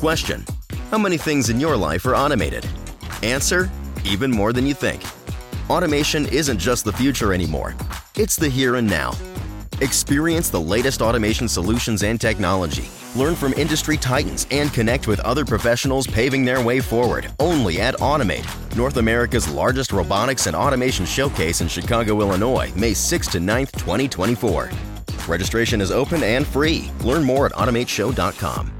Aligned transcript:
Question 0.00 0.46
How 0.90 0.96
many 0.96 1.18
things 1.18 1.50
in 1.50 1.60
your 1.60 1.76
life 1.76 2.06
are 2.06 2.16
automated? 2.16 2.66
Answer 3.22 3.70
Even 4.06 4.30
more 4.30 4.50
than 4.54 4.66
you 4.66 4.72
think. 4.72 5.02
Automation 5.68 6.24
isn't 6.28 6.58
just 6.58 6.86
the 6.86 6.92
future 6.92 7.34
anymore, 7.34 7.74
it's 8.16 8.34
the 8.34 8.48
here 8.48 8.76
and 8.76 8.88
now. 8.88 9.12
Experience 9.82 10.48
the 10.48 10.60
latest 10.60 11.02
automation 11.02 11.46
solutions 11.48 12.02
and 12.02 12.18
technology. 12.18 12.88
Learn 13.14 13.34
from 13.34 13.52
industry 13.52 13.98
titans 13.98 14.46
and 14.50 14.72
connect 14.72 15.06
with 15.06 15.20
other 15.20 15.44
professionals 15.44 16.06
paving 16.06 16.46
their 16.46 16.64
way 16.64 16.80
forward 16.80 17.30
only 17.38 17.82
at 17.82 17.94
Automate, 17.96 18.48
North 18.74 18.96
America's 18.96 19.50
largest 19.50 19.92
robotics 19.92 20.46
and 20.46 20.56
automation 20.56 21.04
showcase 21.04 21.60
in 21.60 21.68
Chicago, 21.68 22.22
Illinois, 22.22 22.72
May 22.74 22.94
6 22.94 23.26
to 23.26 23.38
9th, 23.38 23.72
2024. 23.72 24.70
Registration 25.28 25.82
is 25.82 25.90
open 25.90 26.22
and 26.22 26.46
free. 26.46 26.90
Learn 27.02 27.22
more 27.22 27.44
at 27.44 27.52
automateshow.com. 27.52 28.79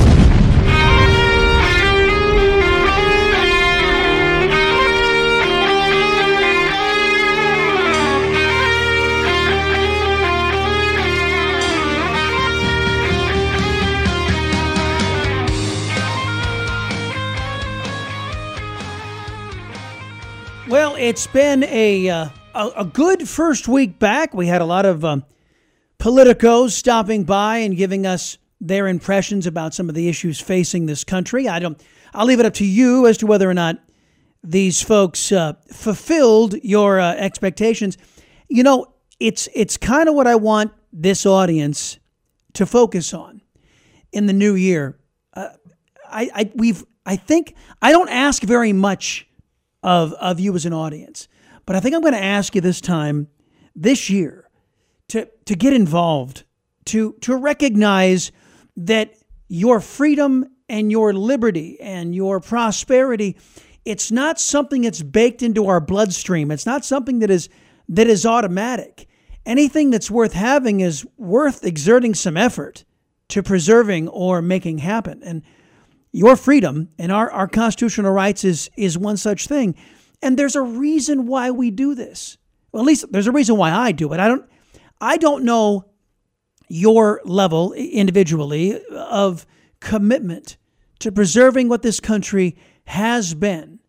Well, 20.81 20.95
it's 20.95 21.27
been 21.27 21.63
a 21.65 22.09
uh, 22.09 22.29
a, 22.55 22.83
good 22.83 23.29
first 23.29 23.67
week 23.67 23.99
back. 23.99 24.33
We 24.33 24.47
had 24.47 24.61
a 24.61 24.65
lot 24.65 24.87
of 24.87 25.05
um, 25.05 25.23
politicos 25.99 26.71
stopping 26.71 27.23
by 27.23 27.57
and 27.57 27.77
giving 27.77 28.07
us 28.07 28.39
their 28.59 28.87
impressions 28.87 29.45
about 29.45 29.75
some 29.75 29.89
of 29.89 29.93
the 29.93 30.09
issues 30.09 30.41
facing 30.41 30.87
this 30.87 31.03
country. 31.03 31.47
I 31.47 31.59
don't. 31.59 31.79
I'll 32.15 32.25
leave 32.25 32.39
it 32.39 32.47
up 32.47 32.55
to 32.55 32.65
you 32.65 33.05
as 33.05 33.19
to 33.19 33.27
whether 33.27 33.47
or 33.47 33.53
not 33.53 33.77
these 34.43 34.81
folks 34.81 35.31
uh, 35.31 35.53
fulfilled 35.71 36.55
your 36.63 36.99
uh, 36.99 37.13
expectations. 37.13 37.99
You 38.49 38.63
know, 38.63 38.87
it's 39.19 39.47
it's 39.53 39.77
kind 39.77 40.09
of 40.09 40.15
what 40.15 40.25
I 40.25 40.33
want 40.33 40.73
this 40.91 41.27
audience 41.27 41.99
to 42.53 42.65
focus 42.65 43.13
on 43.13 43.43
in 44.11 44.25
the 44.25 44.33
new 44.33 44.55
year. 44.55 44.97
Uh, 45.35 45.49
I, 46.09 46.31
I 46.33 46.51
we've 46.55 46.83
I 47.05 47.17
think 47.17 47.53
I 47.83 47.91
don't 47.91 48.09
ask 48.09 48.41
very 48.41 48.73
much 48.73 49.27
of, 49.83 50.13
of 50.13 50.39
you 50.39 50.55
as 50.55 50.65
an 50.65 50.73
audience. 50.73 51.27
But 51.65 51.75
I 51.75 51.79
think 51.79 51.95
I'm 51.95 52.01
going 52.01 52.13
to 52.13 52.23
ask 52.23 52.55
you 52.55 52.61
this 52.61 52.81
time, 52.81 53.27
this 53.75 54.09
year, 54.09 54.49
to, 55.09 55.27
to 55.45 55.55
get 55.55 55.73
involved, 55.73 56.43
to, 56.85 57.13
to 57.21 57.35
recognize 57.35 58.31
that 58.77 59.13
your 59.47 59.79
freedom 59.79 60.45
and 60.69 60.91
your 60.91 61.13
liberty 61.13 61.79
and 61.81 62.15
your 62.15 62.39
prosperity, 62.39 63.37
it's 63.83 64.11
not 64.11 64.39
something 64.39 64.83
that's 64.83 65.01
baked 65.01 65.43
into 65.43 65.67
our 65.67 65.81
bloodstream. 65.81 66.51
It's 66.51 66.65
not 66.65 66.85
something 66.85 67.19
that 67.19 67.29
is 67.29 67.49
that 67.89 68.07
is 68.07 68.25
automatic. 68.25 69.07
Anything 69.45 69.89
that's 69.89 70.09
worth 70.09 70.31
having 70.31 70.79
is 70.79 71.05
worth 71.17 71.65
exerting 71.65 72.13
some 72.13 72.37
effort 72.37 72.85
to 73.27 73.43
preserving 73.43 74.07
or 74.07 74.41
making 74.41 74.77
happen. 74.77 75.21
And 75.23 75.41
your 76.11 76.35
freedom 76.35 76.89
and 76.97 77.11
our, 77.11 77.31
our 77.31 77.47
constitutional 77.47 78.11
rights 78.11 78.43
is, 78.43 78.69
is 78.77 78.97
one 78.97 79.17
such 79.17 79.47
thing. 79.47 79.75
And 80.21 80.37
there's 80.37 80.55
a 80.55 80.61
reason 80.61 81.25
why 81.25 81.51
we 81.51 81.71
do 81.71 81.95
this. 81.95 82.37
Well, 82.71 82.83
at 82.83 82.87
least 82.87 83.05
there's 83.11 83.27
a 83.27 83.31
reason 83.31 83.57
why 83.57 83.71
I 83.71 83.91
do 83.91 84.11
it. 84.13 84.19
I 84.19 84.27
don't, 84.27 84.45
I 84.99 85.17
don't 85.17 85.43
know 85.43 85.85
your 86.69 87.21
level 87.25 87.73
individually 87.73 88.81
of 88.89 89.45
commitment 89.81 90.57
to 90.99 91.11
preserving 91.11 91.67
what 91.67 91.81
this 91.81 91.99
country 91.99 92.55
has 92.85 93.33
been 93.33 93.79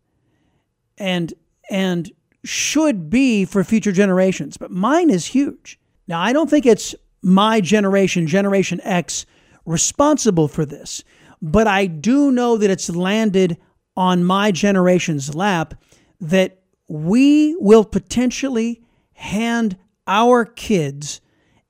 and 0.97 1.33
and 1.69 2.11
should 2.43 3.09
be 3.09 3.45
for 3.45 3.63
future 3.63 3.91
generations 3.91 4.57
but 4.57 4.69
mine 4.69 5.09
is 5.09 5.27
huge 5.27 5.79
now 6.07 6.19
i 6.19 6.33
don't 6.33 6.49
think 6.49 6.65
it's 6.65 6.93
my 7.21 7.61
generation 7.61 8.27
generation 8.27 8.81
x 8.83 9.25
responsible 9.65 10.47
for 10.47 10.65
this 10.65 11.03
but 11.43 11.67
I 11.67 11.87
do 11.87 12.31
know 12.31 12.57
that 12.57 12.71
it's 12.71 12.89
landed 12.89 13.57
on 13.97 14.23
my 14.23 14.51
generation's 14.51 15.35
lap 15.35 15.73
that 16.21 16.61
we 16.87 17.53
will 17.59 17.83
potentially 17.83 18.81
hand 19.11 19.77
our 20.07 20.45
kids 20.45 21.19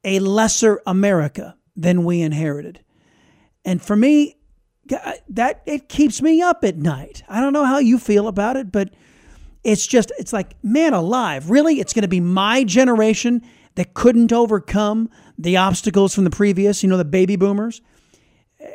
a 0.03 0.19
lesser 0.19 0.79
America 0.85 1.57
than 1.75 2.06
we 2.06 2.22
inherited. 2.22 2.81
And 3.66 3.81
for 3.81 3.95
me, 3.95 4.38
that 4.85 5.63
it 5.66 5.90
keeps 5.90 6.22
me 6.22 6.41
up 6.41 6.63
at 6.63 6.78
night. 6.78 7.23
I 7.28 7.41
don't 7.41 7.53
know 7.53 7.66
how 7.66 7.79
you 7.79 7.97
feel 7.97 8.28
about 8.28 8.57
it, 8.57 8.72
but 8.72 8.94
it's 9.63 9.88
just 9.88 10.11
it's 10.19 10.34
like 10.34 10.55
man 10.61 10.94
alive. 10.94 11.50
Really, 11.50 11.79
it's 11.79 11.94
going 11.94 12.03
to 12.03 12.07
be 12.07 12.19
my 12.19 12.63
generation 12.63 13.41
that 13.75 13.95
couldn't 13.95 14.31
overcome 14.31 15.09
the 15.38 15.57
obstacles 15.57 16.13
from 16.13 16.25
the 16.25 16.29
previous, 16.29 16.84
you 16.84 16.90
know, 16.90 16.97
the 16.97 17.05
baby 17.05 17.38
boomers 17.38 17.81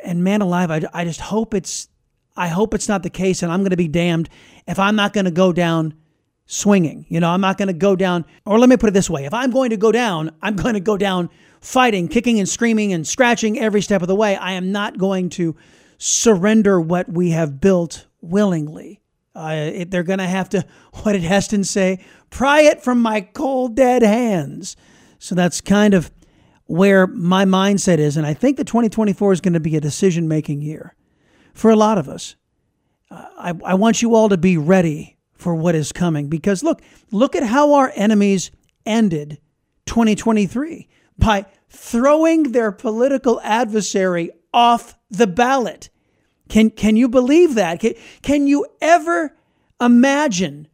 and 0.03 0.23
man 0.23 0.41
alive, 0.41 0.71
I, 0.71 0.81
I 0.93 1.03
just 1.03 1.21
hope 1.21 1.53
it's 1.53 1.87
I 2.35 2.47
hope 2.47 2.73
it's 2.73 2.87
not 2.87 3.03
the 3.03 3.09
case, 3.09 3.43
and 3.43 3.51
I'm 3.51 3.61
going 3.61 3.71
to 3.71 3.77
be 3.77 3.87
damned 3.87 4.29
if 4.67 4.79
I'm 4.79 4.95
not 4.95 5.13
going 5.13 5.25
to 5.25 5.31
go 5.31 5.51
down 5.51 5.93
swinging. 6.45 7.05
You 7.09 7.19
know, 7.19 7.29
I'm 7.29 7.41
not 7.41 7.57
going 7.57 7.67
to 7.67 7.73
go 7.73 7.95
down, 7.95 8.25
or 8.45 8.57
let 8.59 8.69
me 8.69 8.77
put 8.77 8.89
it 8.89 8.93
this 8.93 9.09
way: 9.09 9.25
if 9.25 9.33
I'm 9.33 9.51
going 9.51 9.71
to 9.71 9.77
go 9.77 9.91
down, 9.91 10.31
I'm 10.41 10.55
going 10.55 10.75
to 10.75 10.79
go 10.79 10.97
down 10.97 11.29
fighting, 11.61 12.07
kicking, 12.07 12.39
and 12.39 12.47
screaming 12.47 12.93
and 12.93 13.07
scratching 13.07 13.59
every 13.59 13.81
step 13.81 14.01
of 14.01 14.07
the 14.07 14.15
way. 14.15 14.35
I 14.35 14.53
am 14.53 14.71
not 14.71 14.97
going 14.97 15.29
to 15.31 15.55
surrender 15.97 16.79
what 16.79 17.09
we 17.09 17.31
have 17.31 17.59
built 17.59 18.07
willingly. 18.21 19.01
Uh, 19.35 19.71
it, 19.73 19.91
they're 19.91 20.03
going 20.03 20.19
to 20.19 20.27
have 20.27 20.49
to, 20.49 20.65
what 21.03 21.13
did 21.13 21.23
Heston 21.23 21.63
say? 21.63 22.03
Pry 22.29 22.61
it 22.61 22.81
from 22.81 23.01
my 23.01 23.21
cold, 23.21 23.75
dead 23.75 24.01
hands. 24.01 24.75
So 25.19 25.35
that's 25.35 25.61
kind 25.61 25.93
of 25.93 26.11
where 26.69 27.07
my 27.07 27.45
mindset 27.45 27.97
is. 27.97 28.15
And 28.15 28.27
I 28.27 28.35
think 28.35 28.57
that 28.57 28.67
2024 28.67 29.33
is 29.33 29.41
going 29.41 29.53
to 29.53 29.59
be 29.59 29.75
a 29.75 29.81
decision 29.81 30.27
making 30.27 30.61
year 30.61 30.93
for 31.51 31.71
a 31.71 31.75
lot 31.75 31.97
of 31.97 32.07
us. 32.07 32.35
Uh, 33.09 33.25
I, 33.39 33.53
I 33.65 33.73
want 33.73 34.03
you 34.03 34.13
all 34.13 34.29
to 34.29 34.37
be 34.37 34.55
ready 34.55 35.17
for 35.33 35.55
what 35.55 35.73
is 35.73 35.91
coming 35.91 36.29
because 36.29 36.61
look, 36.61 36.83
look 37.11 37.35
at 37.35 37.41
how 37.41 37.73
our 37.73 37.91
enemies 37.95 38.51
ended 38.85 39.39
2023 39.87 40.87
by 41.17 41.47
throwing 41.71 42.51
their 42.51 42.71
political 42.71 43.41
adversary 43.41 44.29
off 44.53 44.95
the 45.09 45.25
ballot. 45.25 45.89
Can, 46.49 46.69
can 46.69 46.95
you 46.95 47.09
believe 47.09 47.55
that? 47.55 47.79
Can, 47.79 47.95
can 48.21 48.45
you 48.45 48.67
ever 48.79 49.35
imagine 49.81 50.67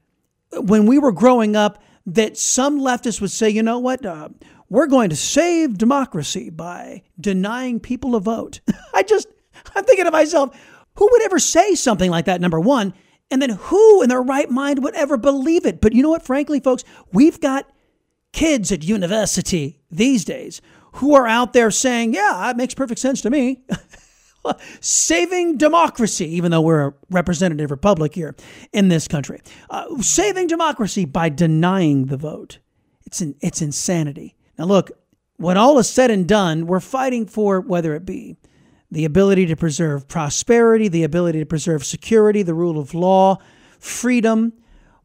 when 0.52 0.88
we 0.88 1.00
were 1.00 1.14
growing 1.14 1.56
up 1.56 1.82
that 2.06 2.38
some 2.38 2.82
leftists 2.82 3.22
would 3.22 3.32
say, 3.32 3.50
you 3.50 3.64
know 3.64 3.80
what, 3.80 4.06
uh, 4.06 4.28
we're 4.70 4.88
going 4.88 5.10
to 5.10 5.16
save 5.16 5.78
democracy 5.78 6.50
by 6.50 7.04
denying 7.20 7.80
people 7.80 8.16
a 8.16 8.20
vote. 8.20 8.62
I 8.94 9.04
just, 9.04 9.28
I'm 9.76 9.84
thinking 9.84 10.06
to 10.06 10.12
myself, 10.12 10.58
who 10.96 11.08
would 11.12 11.22
ever 11.24 11.40
say 11.40 11.76
something 11.76 12.10
like 12.10 12.26
that, 12.26 12.42
number 12.42 12.60
one? 12.60 12.94
And 13.32 13.42
then 13.42 13.52
who 13.52 14.02
in 14.02 14.10
their 14.10 14.22
right 14.22 14.50
mind 14.50 14.84
would 14.84 14.96
ever 14.96 15.18
believe 15.18 15.66
it? 15.66 15.82
But 15.82 15.94
you 15.94 16.04
know 16.04 16.10
what, 16.10 16.26
frankly, 16.26 16.60
folks, 16.60 16.84
we've 17.12 17.40
got 17.40 17.70
kids 18.34 18.72
at 18.72 18.84
university 18.84 19.82
these 19.90 20.26
days 20.26 20.62
who 20.94 21.16
are 21.16 21.28
out 21.28 21.54
there 21.54 21.72
saying, 21.72 22.14
yeah, 22.14 22.50
it 22.50 22.58
makes 22.58 22.74
perfect 22.74 23.00
sense 23.00 23.22
to 23.22 23.30
me. 23.30 23.64
saving 24.80 25.58
democracy, 25.58 26.28
even 26.36 26.52
though 26.52 26.62
we're 26.62 26.88
a 26.88 26.94
representative 27.10 27.72
republic 27.72 28.14
here 28.14 28.36
in 28.72 28.88
this 28.88 29.08
country, 29.08 29.42
uh, 29.70 29.86
saving 30.02 30.48
democracy 30.48 31.06
by 31.06 31.30
denying 31.30 32.06
the 32.06 32.18
vote. 32.18 32.60
It's, 33.06 33.22
in, 33.22 33.36
it's 33.42 33.62
insanity. 33.62 34.35
Now, 34.58 34.66
look, 34.66 34.92
when 35.38 35.58
all 35.58 35.78
is 35.80 35.90
said 35.90 36.12
and 36.12 36.28
done, 36.28 36.66
we're 36.66 36.80
fighting 36.80 37.26
for 37.26 37.60
whether 37.60 37.94
it 37.94 38.06
be 38.06 38.38
the 38.92 39.06
ability 39.06 39.46
to 39.48 39.56
preserve 39.56 40.08
prosperity, 40.08 40.88
the 40.88 41.04
ability 41.04 41.40
to 41.40 41.46
preserve 41.46 41.84
security, 41.86 42.44
the 42.44 42.54
rule 42.54 42.80
of 42.80 42.94
law, 42.94 43.38
freedom, 43.80 44.54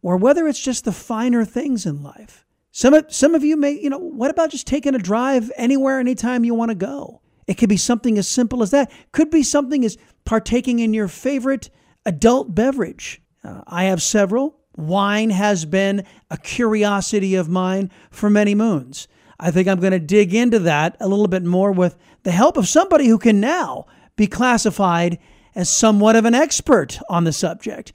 or 0.02 0.17
whether 0.17 0.47
it's 0.47 0.61
just 0.61 0.85
the 0.85 0.93
finer 0.93 1.44
things 1.44 1.87
in 1.87 2.02
life. 2.02 2.47
Some 2.70 2.94
of, 2.94 3.12
some 3.12 3.35
of 3.35 3.43
you 3.43 3.56
may, 3.56 3.73
you 3.73 3.91
know, 3.91 3.99
what 3.99 4.31
about 4.31 4.50
just 4.50 4.67
taking 4.67 4.94
a 4.94 4.99
drive 4.99 5.50
anywhere, 5.56 5.99
anytime 5.99 6.44
you 6.44 6.55
want 6.55 6.70
to 6.70 6.76
go? 6.76 7.20
It 7.49 7.55
could 7.55 7.69
be 7.69 7.76
something 7.76 8.17
as 8.17 8.29
simple 8.29 8.62
as 8.62 8.70
that. 8.70 8.93
Could 9.11 9.31
be 9.31 9.43
something 9.43 9.85
as 9.85 9.99
partaking 10.25 10.79
in 10.79 10.94
your 10.94 11.08
favorite 11.08 11.69
adult 12.06 12.55
beverage. 12.55 13.20
Uh, 13.43 13.62
I 13.67 13.85
have 13.85 14.03
several. 14.03 14.61
Wine 14.76 15.31
has 15.31 15.64
been 15.64 16.05
a 16.31 16.37
curiosity 16.37 17.35
of 17.35 17.49
mine 17.49 17.91
for 18.11 18.31
many 18.31 18.55
moons. 18.55 19.08
I 19.40 19.50
think 19.50 19.69
I'm 19.69 19.81
going 19.81 19.92
to 19.92 19.98
dig 19.98 20.34
into 20.34 20.58
that 20.60 20.96
a 21.00 21.08
little 21.08 21.26
bit 21.26 21.42
more 21.42 21.72
with 21.72 21.96
the 22.22 22.31
help 22.31 22.56
of 22.56 22.69
somebody 22.69 23.08
who 23.08 23.19
can 23.19 23.40
now 23.40 23.87
be 24.14 24.26
classified 24.26 25.19
as 25.54 25.75
somewhat 25.75 26.14
of 26.14 26.26
an 26.26 26.34
expert 26.34 26.98
on 27.08 27.25
the 27.25 27.32
subject. 27.32 27.92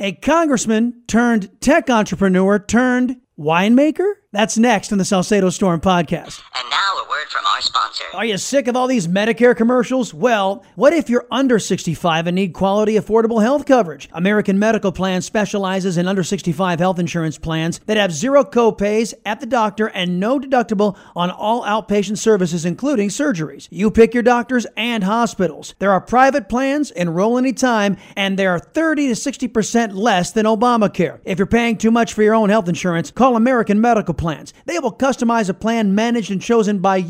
A 0.00 0.12
congressman 0.12 1.02
turned 1.06 1.60
tech 1.60 1.88
entrepreneur 1.88 2.58
turned 2.58 3.16
winemaker? 3.38 4.14
That's 4.32 4.58
next 4.58 4.92
on 4.92 4.98
the 4.98 5.04
Salcedo 5.04 5.50
Storm 5.50 5.80
podcast. 5.80 6.42
Word 7.20 7.28
from 7.28 7.44
our 7.44 7.60
sponsor. 7.60 8.04
Are 8.14 8.24
you 8.24 8.38
sick 8.38 8.66
of 8.66 8.76
all 8.76 8.86
these 8.86 9.06
Medicare 9.06 9.54
commercials? 9.54 10.14
Well, 10.14 10.64
what 10.74 10.94
if 10.94 11.10
you're 11.10 11.26
under 11.30 11.58
65 11.58 12.26
and 12.26 12.34
need 12.34 12.54
quality, 12.54 12.94
affordable 12.94 13.42
health 13.42 13.66
coverage? 13.66 14.08
American 14.12 14.58
Medical 14.58 14.90
Plan 14.90 15.20
specializes 15.20 15.98
in 15.98 16.08
under 16.08 16.22
65 16.22 16.78
health 16.78 16.98
insurance 16.98 17.36
plans 17.36 17.78
that 17.80 17.98
have 17.98 18.12
zero 18.12 18.42
copays 18.42 19.12
at 19.26 19.40
the 19.40 19.46
doctor 19.46 19.88
and 19.88 20.18
no 20.18 20.38
deductible 20.40 20.96
on 21.14 21.30
all 21.30 21.62
outpatient 21.64 22.16
services, 22.16 22.64
including 22.64 23.10
surgeries. 23.10 23.68
You 23.70 23.90
pick 23.90 24.14
your 24.14 24.22
doctors 24.22 24.66
and 24.76 25.04
hospitals. 25.04 25.74
There 25.78 25.92
are 25.92 26.00
private 26.00 26.48
plans, 26.48 26.90
enroll 26.90 27.36
anytime, 27.36 27.98
and 28.16 28.38
they 28.38 28.46
are 28.46 28.58
30 28.58 29.08
to 29.08 29.14
60% 29.14 29.94
less 29.94 30.30
than 30.32 30.46
Obamacare. 30.46 31.20
If 31.24 31.38
you're 31.38 31.46
paying 31.46 31.76
too 31.76 31.90
much 31.90 32.14
for 32.14 32.22
your 32.22 32.34
own 32.34 32.48
health 32.48 32.68
insurance, 32.68 33.10
call 33.10 33.36
American 33.36 33.78
Medical 33.78 34.14
plans. 34.14 34.54
They 34.64 34.78
will 34.78 34.92
customize 34.92 35.50
a 35.50 35.54
plan 35.54 35.94
managed 35.94 36.30
and 36.30 36.40
chosen 36.40 36.78
by 36.78 36.96
you, 36.96 37.09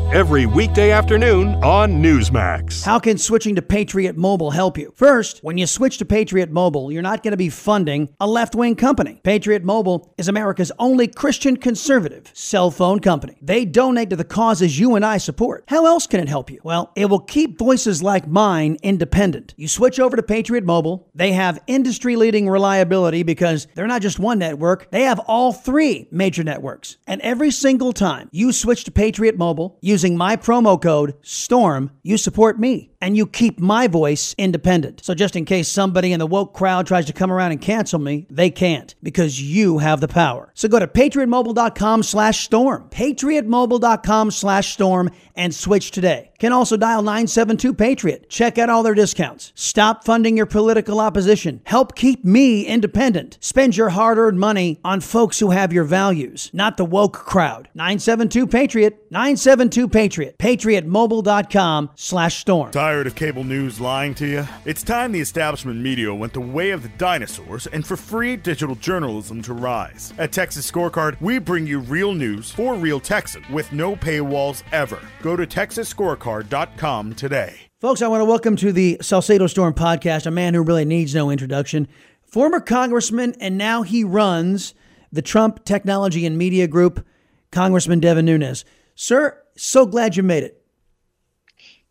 every 0.11 0.45
weekday 0.45 0.91
afternoon 0.91 1.55
on 1.63 2.03
Newsmax. 2.03 2.83
How 2.83 2.99
can 2.99 3.17
switching 3.17 3.55
to 3.55 3.61
Patriot 3.61 4.17
Mobile 4.17 4.51
help 4.51 4.77
you? 4.77 4.91
First, 4.93 5.39
when 5.41 5.57
you 5.57 5.65
switch 5.65 5.99
to 5.99 6.05
Patriot 6.05 6.51
Mobile, 6.51 6.91
you're 6.91 7.01
not 7.01 7.23
going 7.23 7.31
to 7.31 7.37
be 7.37 7.47
funding 7.47 8.09
a 8.19 8.27
left 8.27 8.53
wing 8.53 8.75
company. 8.75 9.21
Patriot 9.23 9.63
Mobile 9.63 10.13
is 10.17 10.27
America's 10.27 10.69
only 10.79 11.07
Christian 11.07 11.55
conservative 11.55 12.29
cell 12.33 12.71
phone 12.71 12.99
company. 12.99 13.37
They 13.41 13.63
donate 13.63 14.09
to 14.09 14.17
the 14.17 14.25
causes 14.25 14.77
you 14.77 14.95
and 14.95 15.05
I 15.05 15.17
support. 15.17 15.63
How 15.69 15.85
else 15.85 16.07
can 16.07 16.19
it 16.19 16.27
help 16.27 16.51
you? 16.51 16.59
Well, 16.61 16.91
it 16.97 17.05
will 17.05 17.19
keep 17.19 17.57
voices 17.57 18.03
like 18.03 18.27
mine 18.27 18.77
independent. 18.83 19.53
You 19.55 19.69
switch 19.69 19.97
over 19.97 20.17
to 20.17 20.23
Patriot 20.23 20.65
Mobile, 20.65 21.07
they 21.15 21.31
have 21.31 21.63
industry 21.67 22.17
leading 22.17 22.49
reliability 22.49 23.23
because 23.23 23.65
they're 23.75 23.87
not 23.87 24.01
just 24.01 24.19
one 24.19 24.39
network, 24.39 24.91
they 24.91 25.03
have 25.03 25.19
all 25.19 25.53
three 25.53 26.09
major 26.11 26.43
networks. 26.43 26.97
And 27.07 27.21
every 27.21 27.51
single 27.51 27.93
time 27.93 28.27
you 28.33 28.51
switch 28.51 28.83
to 28.83 28.91
Patriot 28.91 29.37
Mobile, 29.37 29.79
use 29.79 30.00
using 30.01 30.17
my 30.17 30.35
promo 30.35 30.81
code 30.81 31.13
STORM, 31.21 31.91
you 32.01 32.17
support 32.17 32.59
me 32.59 32.90
and 33.01 33.17
you 33.17 33.25
keep 33.25 33.59
my 33.59 33.87
voice 33.87 34.35
independent. 34.37 35.03
So 35.03 35.13
just 35.13 35.35
in 35.35 35.45
case 35.45 35.67
somebody 35.67 36.13
in 36.13 36.19
the 36.19 36.27
woke 36.27 36.53
crowd 36.53 36.87
tries 36.87 37.07
to 37.07 37.13
come 37.13 37.31
around 37.31 37.51
and 37.51 37.61
cancel 37.61 37.99
me, 37.99 38.27
they 38.29 38.49
can't 38.49 38.93
because 39.03 39.41
you 39.41 39.79
have 39.79 39.99
the 39.99 40.07
power. 40.07 40.51
So 40.53 40.67
go 40.69 40.79
to 40.79 40.87
patriotmobile.com 40.87 42.03
slash 42.03 42.45
storm, 42.45 42.87
patriotmobile.com 42.91 44.31
slash 44.31 44.73
storm 44.73 45.09
and 45.35 45.53
switch 45.53 45.91
today. 45.91 46.31
Can 46.39 46.53
also 46.53 46.77
dial 46.77 47.01
972 47.01 47.73
Patriot. 47.73 48.29
Check 48.29 48.57
out 48.57 48.69
all 48.69 48.83
their 48.83 48.93
discounts. 48.93 49.51
Stop 49.55 50.03
funding 50.03 50.37
your 50.37 50.45
political 50.45 50.99
opposition. 50.99 51.61
Help 51.65 51.95
keep 51.95 52.25
me 52.25 52.65
independent. 52.65 53.37
Spend 53.41 53.77
your 53.77 53.89
hard 53.89 54.17
earned 54.17 54.39
money 54.39 54.79
on 54.83 55.01
folks 55.01 55.39
who 55.39 55.51
have 55.51 55.71
your 55.71 55.83
values, 55.83 56.49
not 56.53 56.77
the 56.77 56.85
woke 56.85 57.13
crowd. 57.13 57.69
972 57.75 58.47
Patriot, 58.47 59.05
972 59.11 59.87
Patriot, 59.87 60.37
patriotmobile.com 60.37 61.91
slash 61.95 62.37
storm. 62.39 62.71
Tired 62.91 63.07
of 63.07 63.15
cable 63.15 63.45
news 63.45 63.79
lying 63.79 64.13
to 64.15 64.27
you? 64.27 64.45
It's 64.65 64.83
time 64.83 65.13
the 65.13 65.21
establishment 65.21 65.79
media 65.79 66.13
went 66.13 66.33
the 66.33 66.41
way 66.41 66.71
of 66.71 66.83
the 66.83 66.89
dinosaurs 66.89 67.65
and 67.67 67.87
for 67.87 67.95
free 67.95 68.35
digital 68.35 68.75
journalism 68.75 69.41
to 69.43 69.53
rise. 69.53 70.13
At 70.17 70.33
Texas 70.33 70.69
Scorecard, 70.69 71.15
we 71.21 71.39
bring 71.39 71.65
you 71.65 71.79
real 71.79 72.13
news 72.13 72.51
for 72.51 72.75
real 72.75 72.99
Texans 72.99 73.47
with 73.49 73.71
no 73.71 73.95
paywalls 73.95 74.63
ever. 74.73 74.99
Go 75.21 75.37
to 75.37 75.47
texasscorecard.com 75.47 77.15
today. 77.15 77.55
Folks, 77.79 78.01
I 78.01 78.09
want 78.09 78.19
to 78.19 78.25
welcome 78.25 78.57
to 78.57 78.73
the 78.73 78.97
Salcedo 79.01 79.47
Storm 79.47 79.73
podcast 79.73 80.25
a 80.25 80.31
man 80.31 80.53
who 80.53 80.61
really 80.61 80.83
needs 80.83 81.15
no 81.15 81.29
introduction. 81.29 81.87
Former 82.23 82.59
congressman, 82.59 83.35
and 83.39 83.57
now 83.57 83.83
he 83.83 84.03
runs 84.03 84.73
the 85.13 85.21
Trump 85.21 85.63
Technology 85.63 86.25
and 86.25 86.37
Media 86.37 86.67
Group, 86.67 87.05
Congressman 87.53 88.01
Devin 88.01 88.25
Nunes. 88.25 88.65
Sir, 88.95 89.41
so 89.55 89.85
glad 89.85 90.17
you 90.17 90.23
made 90.23 90.43
it. 90.43 90.60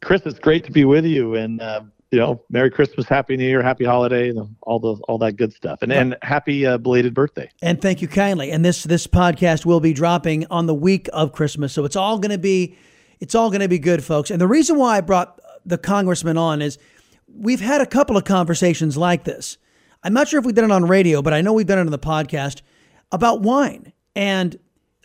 Chris, 0.03 0.23
it's 0.25 0.39
great 0.39 0.65
to 0.65 0.73
be 0.73 0.85
with 0.85 1.05
you. 1.05 1.35
And, 1.35 1.61
uh, 1.61 1.83
you 2.11 2.19
know, 2.19 2.43
Merry 2.51 2.71
Christmas, 2.71 3.07
Happy 3.07 3.37
New 3.37 3.45
Year, 3.45 3.63
Happy 3.63 3.85
Holiday, 3.85 4.33
all 4.63 4.79
the 4.81 4.95
all 5.09 5.19
that 5.19 5.35
good 5.37 5.53
stuff, 5.53 5.81
and 5.83 5.93
and 5.93 6.17
happy 6.23 6.67
uh, 6.67 6.77
belated 6.77 7.15
birthday. 7.15 7.49
And 7.63 7.81
thank 7.81 8.03
you 8.03 8.09
kindly. 8.09 8.51
And 8.51 8.65
this 8.65 8.83
this 8.83 9.07
podcast 9.07 9.65
will 9.65 9.79
be 9.79 9.93
dropping 9.93 10.47
on 10.49 10.67
the 10.67 10.75
week 10.75 11.09
of 11.13 11.33
Christmas, 11.33 11.73
so 11.73 11.85
it's 11.85 11.95
all 11.95 12.19
going 12.19 12.33
to 12.33 12.39
be 12.39 12.77
it's 13.21 13.35
all 13.35 13.51
going 13.51 13.61
to 13.61 13.69
be 13.69 13.79
good, 13.79 14.03
folks. 14.03 14.31
And 14.31 14.41
the 14.41 14.49
reason 14.49 14.77
why 14.77 14.97
I 14.97 15.01
brought 15.03 15.39
the 15.65 15.79
congressman 15.79 16.37
on 16.37 16.63
is 16.63 16.79
we've 17.29 17.61
had 17.61 17.81
a 17.81 17.87
couple 17.87 18.17
of 18.17 18.25
conversations 18.25 18.97
like 18.97 19.25
this. 19.25 19.59
I'm 20.03 20.15
not 20.15 20.29
sure 20.29 20.41
if 20.41 20.47
we 20.47 20.53
did 20.53 20.65
it 20.65 20.71
on 20.71 20.87
radio, 20.87 21.23
but 21.23 21.33
I 21.33 21.43
know 21.43 21.53
we've 21.53 21.67
done 21.67 21.79
it 21.79 21.83
on 21.83 21.91
the 21.91 21.99
podcast 21.99 22.63
about 23.13 23.43
wine. 23.43 23.93
And 24.17 24.59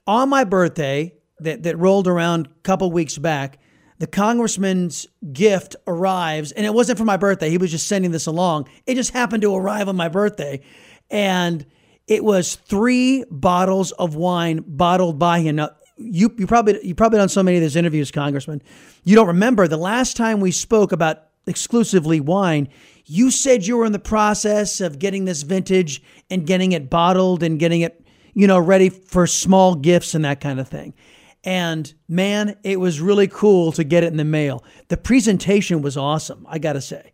on 0.08 0.30
my 0.30 0.44
birthday, 0.44 1.14
that, 1.40 1.64
that 1.64 1.78
rolled 1.78 2.08
around 2.08 2.48
a 2.48 2.50
couple 2.64 2.92
weeks 2.92 3.18
back, 3.18 3.60
the 3.98 4.08
congressman's 4.08 5.08
gift 5.32 5.76
arrives, 5.88 6.52
and 6.52 6.66
it 6.66 6.74
wasn't 6.74 6.98
for 6.98 7.06
my 7.06 7.18
birthday. 7.18 7.50
He 7.50 7.58
was 7.58 7.72
just 7.72 7.88
sending 7.88 8.12
this 8.12 8.26
along. 8.26 8.68
It 8.86 8.96
just 8.96 9.12
happened 9.12 9.42
to 9.44 9.56
arrive 9.56 9.88
on 9.88 9.96
my 9.96 10.10
birthday. 10.10 10.62
And 11.10 11.66
it 12.08 12.24
was 12.24 12.56
three 12.56 13.24
bottles 13.32 13.92
of 13.94 14.16
wine 14.16 14.64
bottled 14.68 15.18
by 15.18 15.40
him. 15.40 15.58
Now, 15.58 15.72
you 15.98 16.34
you 16.38 16.46
probably 16.46 16.86
you 16.86 16.94
probably 16.94 17.20
done 17.20 17.30
so 17.30 17.42
many 17.42 17.58
of 17.58 17.62
these 17.62 17.76
interviews, 17.76 18.12
Congressman. 18.12 18.62
You 19.06 19.16
don't 19.16 19.28
remember 19.28 19.68
the 19.68 19.78
last 19.78 20.18
time 20.18 20.42
we 20.42 20.52
spoke 20.52 20.92
about 20.92 21.24
exclusively 21.48 22.20
wine. 22.20 22.68
You 23.06 23.32
said 23.32 23.66
you 23.66 23.78
were 23.78 23.86
in 23.86 23.92
the 23.92 24.00
process 24.00 24.82
of 24.82 25.00
getting 25.00 25.26
this 25.26 25.44
vintage 25.44 26.02
and 26.30 26.46
getting 26.46 26.74
it 26.74 26.90
bottled 26.90 27.44
and 27.44 27.60
getting 27.60 27.82
it, 27.82 28.04
you 28.34 28.48
know, 28.48 28.60
ready 28.60 28.90
for 28.90 29.28
small 29.28 29.76
gifts 29.76 30.16
and 30.16 30.26
that 30.26 30.42
kind 30.42 30.60
of 30.60 30.68
thing. 30.68 30.94
And 31.46 31.94
man, 32.10 32.58
it 32.64 32.80
was 32.80 33.00
really 33.00 33.28
cool 33.28 33.72
to 33.74 33.84
get 33.84 34.04
it 34.04 34.08
in 34.08 34.18
the 34.18 34.26
mail. 34.26 34.64
The 34.88 34.98
presentation 34.98 35.82
was 35.82 35.96
awesome, 35.96 36.46
I 36.50 36.58
got 36.58 36.74
to 36.74 36.82
say. 36.82 37.14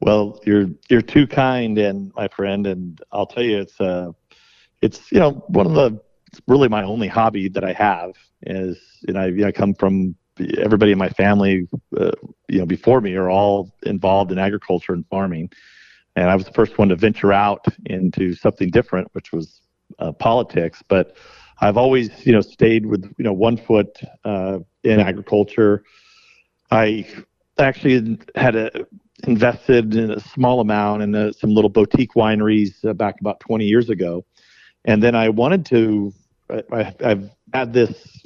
Well, 0.00 0.40
you're 0.46 0.68
you're 0.88 1.02
too 1.02 1.26
kind, 1.26 1.76
and 1.76 2.12
my 2.14 2.28
friend, 2.28 2.68
and 2.68 3.00
I'll 3.10 3.26
tell 3.26 3.42
you, 3.42 3.58
it's 3.58 3.80
uh, 3.80 4.12
it's 4.80 5.10
you 5.10 5.18
know 5.18 5.32
one 5.48 5.66
of 5.66 5.74
the 5.74 6.00
really 6.46 6.68
my 6.68 6.84
only 6.84 7.08
hobby 7.08 7.48
that 7.48 7.64
I 7.64 7.72
have 7.72 8.12
is, 8.42 8.78
and 9.08 9.18
I, 9.18 9.26
you 9.26 9.38
know, 9.38 9.48
I 9.48 9.52
come 9.52 9.74
from 9.74 10.14
everybody 10.58 10.92
in 10.92 10.98
my 10.98 11.08
family, 11.08 11.68
uh, 11.98 12.12
you 12.48 12.60
know, 12.60 12.66
before 12.66 13.00
me 13.00 13.14
are 13.14 13.28
all 13.28 13.74
involved 13.82 14.30
in 14.30 14.38
agriculture 14.38 14.92
and 14.92 15.04
farming. 15.08 15.50
And 16.14 16.30
I 16.30 16.36
was 16.36 16.44
the 16.44 16.52
first 16.52 16.78
one 16.78 16.88
to 16.90 16.96
venture 16.96 17.32
out 17.32 17.66
into 17.86 18.34
something 18.34 18.70
different, 18.70 19.08
which 19.12 19.32
was 19.32 19.60
uh, 19.98 20.12
politics. 20.12 20.82
But 20.86 21.16
I've 21.60 21.76
always, 21.76 22.26
you 22.26 22.32
know, 22.32 22.40
stayed 22.40 22.86
with, 22.86 23.04
you 23.18 23.24
know, 23.24 23.32
one 23.32 23.56
foot 23.56 23.98
uh, 24.24 24.58
in 24.84 25.00
agriculture. 25.00 25.82
I 26.70 27.06
actually 27.58 28.18
had 28.36 28.54
a, 28.54 28.86
invested 29.26 29.94
in 29.94 30.12
a 30.12 30.20
small 30.20 30.60
amount 30.60 31.02
in 31.02 31.14
uh, 31.14 31.32
some 31.32 31.50
little 31.50 31.70
boutique 31.70 32.14
wineries 32.14 32.84
uh, 32.84 32.92
back 32.92 33.20
about 33.20 33.40
20 33.40 33.64
years 33.64 33.90
ago 33.90 34.24
and 34.84 35.02
then 35.02 35.14
I 35.14 35.28
wanted 35.28 35.64
to. 35.66 36.12
I, 36.72 36.94
have 37.00 37.30
had 37.52 37.74
this 37.74 38.24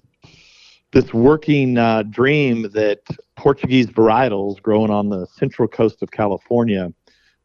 this 0.92 1.12
working 1.12 1.76
uh, 1.76 2.04
dream 2.04 2.70
that 2.72 3.00
Portuguese 3.36 3.86
varietals 3.86 4.62
grown 4.62 4.90
on 4.90 5.08
the 5.08 5.26
central 5.26 5.66
coast 5.66 6.02
of 6.02 6.10
California 6.12 6.92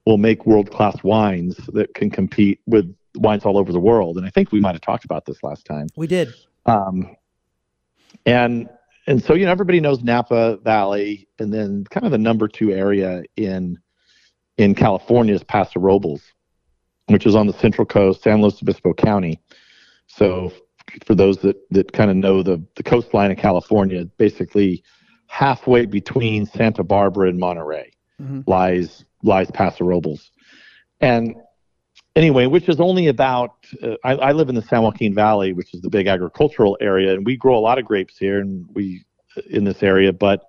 will 0.05 0.17
make 0.17 0.45
world 0.45 0.69
class 0.69 1.01
wines 1.03 1.55
that 1.73 1.93
can 1.95 2.11
compete 2.11 2.59
with 2.67 2.93
wines 3.15 3.45
all 3.45 3.57
over 3.57 3.71
the 3.71 3.79
world. 3.79 4.17
And 4.17 4.25
I 4.25 4.29
think 4.29 4.51
we 4.51 4.59
might 4.59 4.73
have 4.73 4.81
talked 4.81 5.05
about 5.05 5.25
this 5.25 5.43
last 5.43 5.65
time. 5.65 5.87
We 5.95 6.07
did. 6.07 6.33
Um, 6.65 7.15
and 8.25 8.69
and 9.07 9.23
so 9.23 9.33
you 9.33 9.45
know 9.45 9.51
everybody 9.51 9.79
knows 9.79 10.03
Napa 10.03 10.57
Valley, 10.57 11.27
and 11.39 11.53
then 11.53 11.85
kind 11.89 12.05
of 12.05 12.11
the 12.11 12.17
number 12.17 12.47
two 12.47 12.71
area 12.71 13.23
in 13.35 13.77
in 14.57 14.75
California 14.75 15.33
is 15.35 15.43
Paso 15.43 15.79
Robles 15.79 16.21
which 17.07 17.25
is 17.25 17.35
on 17.35 17.47
the 17.47 17.53
central 17.53 17.85
coast, 17.85 18.23
San 18.23 18.41
Luis 18.41 18.61
Obispo 18.61 18.93
County. 18.93 19.41
So, 20.07 20.51
for 21.05 21.15
those 21.15 21.39
that, 21.39 21.57
that 21.71 21.91
kind 21.91 22.09
of 22.09 22.15
know 22.15 22.43
the, 22.43 22.63
the 22.75 22.83
coastline 22.83 23.31
of 23.31 23.37
California, 23.37 24.05
basically 24.17 24.83
halfway 25.27 25.85
between 25.85 26.45
Santa 26.45 26.83
Barbara 26.83 27.27
and 27.27 27.37
Monterey 27.37 27.91
mm-hmm. 28.21 28.41
lies 28.47 29.03
lies 29.23 29.51
Paso 29.51 29.83
Robles. 29.83 30.31
And 31.01 31.35
anyway, 32.17 32.47
which 32.47 32.67
is 32.67 32.79
only 32.79 33.07
about. 33.07 33.55
Uh, 33.81 33.95
I, 34.03 34.15
I 34.15 34.31
live 34.33 34.49
in 34.49 34.55
the 34.55 34.61
San 34.61 34.83
Joaquin 34.83 35.13
Valley, 35.13 35.53
which 35.53 35.73
is 35.73 35.81
the 35.81 35.89
big 35.89 36.07
agricultural 36.07 36.77
area, 36.81 37.13
and 37.13 37.25
we 37.25 37.37
grow 37.37 37.57
a 37.57 37.59
lot 37.59 37.77
of 37.77 37.85
grapes 37.85 38.17
here, 38.17 38.39
and 38.39 38.65
we 38.73 39.05
in 39.49 39.63
this 39.63 39.83
area, 39.83 40.11
but 40.11 40.45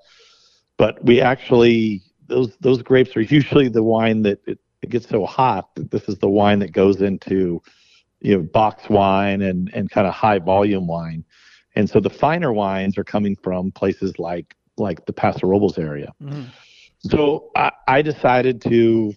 but 0.76 1.02
we 1.04 1.20
actually 1.20 2.02
those 2.26 2.56
those 2.60 2.82
grapes 2.82 3.16
are 3.16 3.20
usually 3.20 3.68
the 3.68 3.82
wine 3.82 4.22
that 4.22 4.40
it, 4.46 4.58
it 4.82 4.90
gets 4.90 5.08
so 5.08 5.24
hot 5.24 5.74
that 5.76 5.90
this 5.90 6.08
is 6.08 6.18
the 6.18 6.28
wine 6.28 6.58
that 6.58 6.72
goes 6.72 7.02
into 7.02 7.62
you 8.20 8.36
know 8.36 8.42
box 8.42 8.88
wine 8.88 9.42
and 9.42 9.70
and 9.74 9.90
kind 9.90 10.06
of 10.06 10.14
high 10.14 10.38
volume 10.38 10.86
wine 10.86 11.24
and 11.76 11.88
so 11.88 12.00
the 12.00 12.10
finer 12.10 12.52
wines 12.52 12.98
are 12.98 13.04
coming 13.04 13.36
from 13.36 13.70
places 13.70 14.18
like 14.18 14.56
like 14.78 15.04
the 15.06 15.12
Paso 15.12 15.46
Robles 15.46 15.78
area. 15.78 16.12
Mm-hmm. 16.22 16.44
So 17.00 17.50
I, 17.54 17.70
I, 17.86 18.02
decided 18.02 18.60
to, 18.62 19.14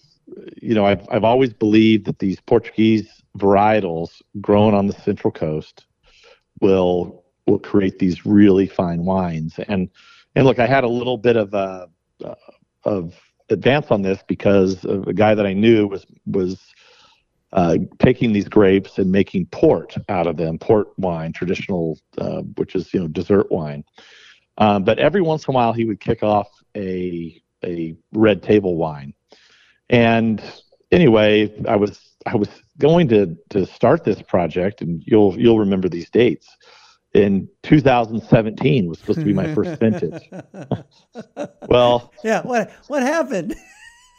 you 0.61 0.73
know, 0.73 0.85
I've 0.85 1.05
I've 1.09 1.23
always 1.23 1.53
believed 1.53 2.05
that 2.05 2.19
these 2.19 2.39
Portuguese 2.41 3.21
varietals 3.37 4.21
grown 4.39 4.73
on 4.73 4.87
the 4.87 4.93
Central 4.93 5.31
Coast 5.31 5.85
will 6.59 7.23
will 7.47 7.59
create 7.59 7.99
these 7.99 8.25
really 8.25 8.67
fine 8.67 9.05
wines. 9.05 9.55
And 9.67 9.89
and 10.35 10.45
look, 10.45 10.59
I 10.59 10.67
had 10.67 10.83
a 10.83 10.89
little 10.89 11.17
bit 11.17 11.35
of 11.35 11.53
a 11.53 11.89
uh, 12.23 12.35
of 12.83 13.15
advance 13.49 13.91
on 13.91 14.01
this 14.01 14.23
because 14.27 14.83
a 14.85 15.13
guy 15.13 15.35
that 15.35 15.45
I 15.45 15.53
knew 15.53 15.87
was 15.87 16.05
was 16.25 16.59
uh, 17.53 17.77
taking 17.99 18.31
these 18.31 18.47
grapes 18.47 18.97
and 18.97 19.11
making 19.11 19.45
port 19.47 19.97
out 20.07 20.25
of 20.25 20.37
them, 20.37 20.57
port 20.57 20.87
wine, 20.97 21.33
traditional, 21.33 21.99
uh, 22.17 22.41
which 22.57 22.75
is 22.75 22.93
you 22.93 23.01
know 23.01 23.07
dessert 23.07 23.51
wine. 23.51 23.83
Um, 24.57 24.83
but 24.83 24.99
every 24.99 25.21
once 25.21 25.47
in 25.47 25.53
a 25.53 25.55
while, 25.55 25.73
he 25.73 25.85
would 25.85 25.99
kick 25.99 26.23
off 26.23 26.47
a 26.75 27.41
a 27.63 27.95
red 28.13 28.41
table 28.41 28.75
wine. 28.75 29.13
And 29.91 30.41
anyway, 30.91 31.53
I 31.67 31.75
was 31.75 31.99
I 32.25 32.35
was 32.35 32.49
going 32.79 33.09
to 33.09 33.37
to 33.49 33.65
start 33.65 34.03
this 34.03 34.21
project, 34.21 34.81
and 34.81 35.03
you'll 35.05 35.39
you'll 35.39 35.59
remember 35.59 35.89
these 35.89 36.09
dates. 36.09 36.47
In 37.13 37.49
2017 37.63 38.87
was 38.87 38.99
supposed 38.99 39.19
to 39.19 39.25
be 39.25 39.33
my 39.33 39.53
first 39.53 39.77
vintage. 39.81 40.29
well, 41.67 42.13
yeah. 42.23 42.41
What 42.41 42.71
what 42.87 43.03
happened? 43.03 43.53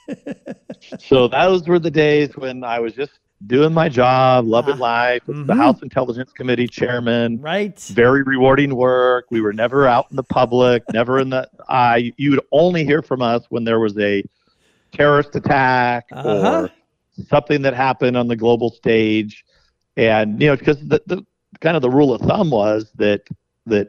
so 0.99 1.27
those 1.27 1.67
were 1.67 1.79
the 1.79 1.91
days 1.91 2.37
when 2.37 2.63
I 2.65 2.81
was 2.81 2.93
just 2.93 3.13
doing 3.47 3.73
my 3.73 3.89
job, 3.89 4.47
loving 4.47 4.75
uh, 4.75 4.79
life, 4.79 5.23
mm-hmm. 5.27 5.47
the 5.47 5.55
House 5.55 5.81
Intelligence 5.81 6.33
Committee 6.33 6.67
chairman. 6.67 7.41
Right. 7.41 7.79
Very 7.81 8.23
rewarding 8.23 8.77
work. 8.77 9.27
We 9.31 9.41
were 9.41 9.55
never 9.55 9.87
out 9.87 10.09
in 10.11 10.17
the 10.17 10.23
public, 10.23 10.83
never 10.93 11.19
in 11.19 11.31
the 11.31 11.49
eye. 11.71 12.13
You 12.19 12.33
would 12.33 12.45
only 12.53 12.85
hear 12.85 13.01
from 13.01 13.23
us 13.23 13.47
when 13.49 13.65
there 13.65 13.81
was 13.81 13.97
a 13.99 14.23
terrorist 14.93 15.35
attack 15.35 16.07
uh-huh. 16.13 16.63
or 16.63 16.71
something 17.29 17.63
that 17.63 17.75
happened 17.75 18.17
on 18.17 18.29
the 18.29 18.37
global 18.37 18.71
stage. 18.71 19.45
And, 19.97 20.41
you 20.41 20.49
know, 20.49 20.57
because 20.57 20.79
the, 20.81 21.03
the 21.07 21.25
kind 21.61 21.77
of 21.77 21.83
the 21.83 21.91
rule 21.91 22.15
of 22.15 22.21
thumb 22.23 22.51
was 22.51 22.91
that 22.97 23.23
that 23.67 23.89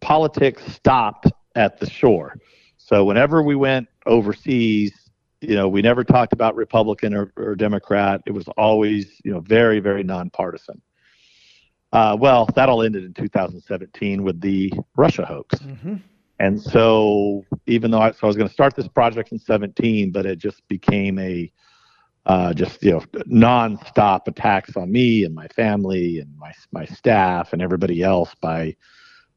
politics 0.00 0.62
stopped 0.72 1.30
at 1.54 1.78
the 1.78 1.88
shore. 1.88 2.36
So 2.76 3.04
whenever 3.04 3.42
we 3.42 3.54
went 3.54 3.88
overseas, 4.06 4.92
you 5.40 5.54
know, 5.54 5.68
we 5.68 5.82
never 5.82 6.04
talked 6.04 6.32
about 6.32 6.56
Republican 6.56 7.14
or, 7.14 7.32
or 7.36 7.54
Democrat. 7.54 8.22
It 8.26 8.32
was 8.32 8.46
always, 8.56 9.20
you 9.24 9.32
know, 9.32 9.40
very, 9.40 9.80
very 9.80 10.02
nonpartisan. 10.02 10.80
Uh, 11.92 12.16
well, 12.18 12.48
that 12.54 12.68
all 12.68 12.82
ended 12.82 13.04
in 13.04 13.12
2017 13.12 14.22
with 14.22 14.40
the 14.40 14.72
Russia 14.96 15.26
hoax. 15.26 15.58
Mm-hmm. 15.58 15.96
And 16.42 16.60
so, 16.60 17.44
even 17.68 17.92
though 17.92 18.00
I, 18.00 18.10
so 18.10 18.18
I 18.24 18.26
was 18.26 18.34
going 18.34 18.48
to 18.48 18.52
start 18.52 18.74
this 18.74 18.88
project 18.88 19.30
in 19.30 19.38
17, 19.38 20.10
but 20.10 20.26
it 20.26 20.38
just 20.40 20.66
became 20.66 21.16
a 21.20 21.52
uh, 22.26 22.52
just 22.52 22.82
you 22.82 22.90
know 22.90 23.00
nonstop 23.30 24.26
attacks 24.26 24.76
on 24.76 24.90
me 24.90 25.22
and 25.22 25.36
my 25.36 25.46
family 25.48 26.18
and 26.18 26.36
my 26.36 26.52
my 26.72 26.84
staff 26.84 27.52
and 27.52 27.62
everybody 27.62 28.02
else 28.02 28.34
by 28.40 28.74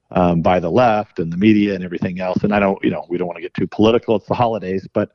um, 0.10 0.42
by 0.42 0.60
the 0.60 0.72
left 0.72 1.20
and 1.20 1.32
the 1.32 1.38
media 1.38 1.76
and 1.76 1.84
everything 1.84 2.20
else. 2.20 2.44
And 2.44 2.52
I 2.52 2.60
don't, 2.60 2.84
you 2.84 2.90
know, 2.90 3.06
we 3.08 3.20
don't 3.20 3.28
want 3.28 3.38
to 3.38 3.44
get 3.44 3.54
too 3.54 3.68
political. 3.68 4.16
It's 4.16 4.26
the 4.26 4.34
holidays, 4.34 4.88
but 4.92 5.12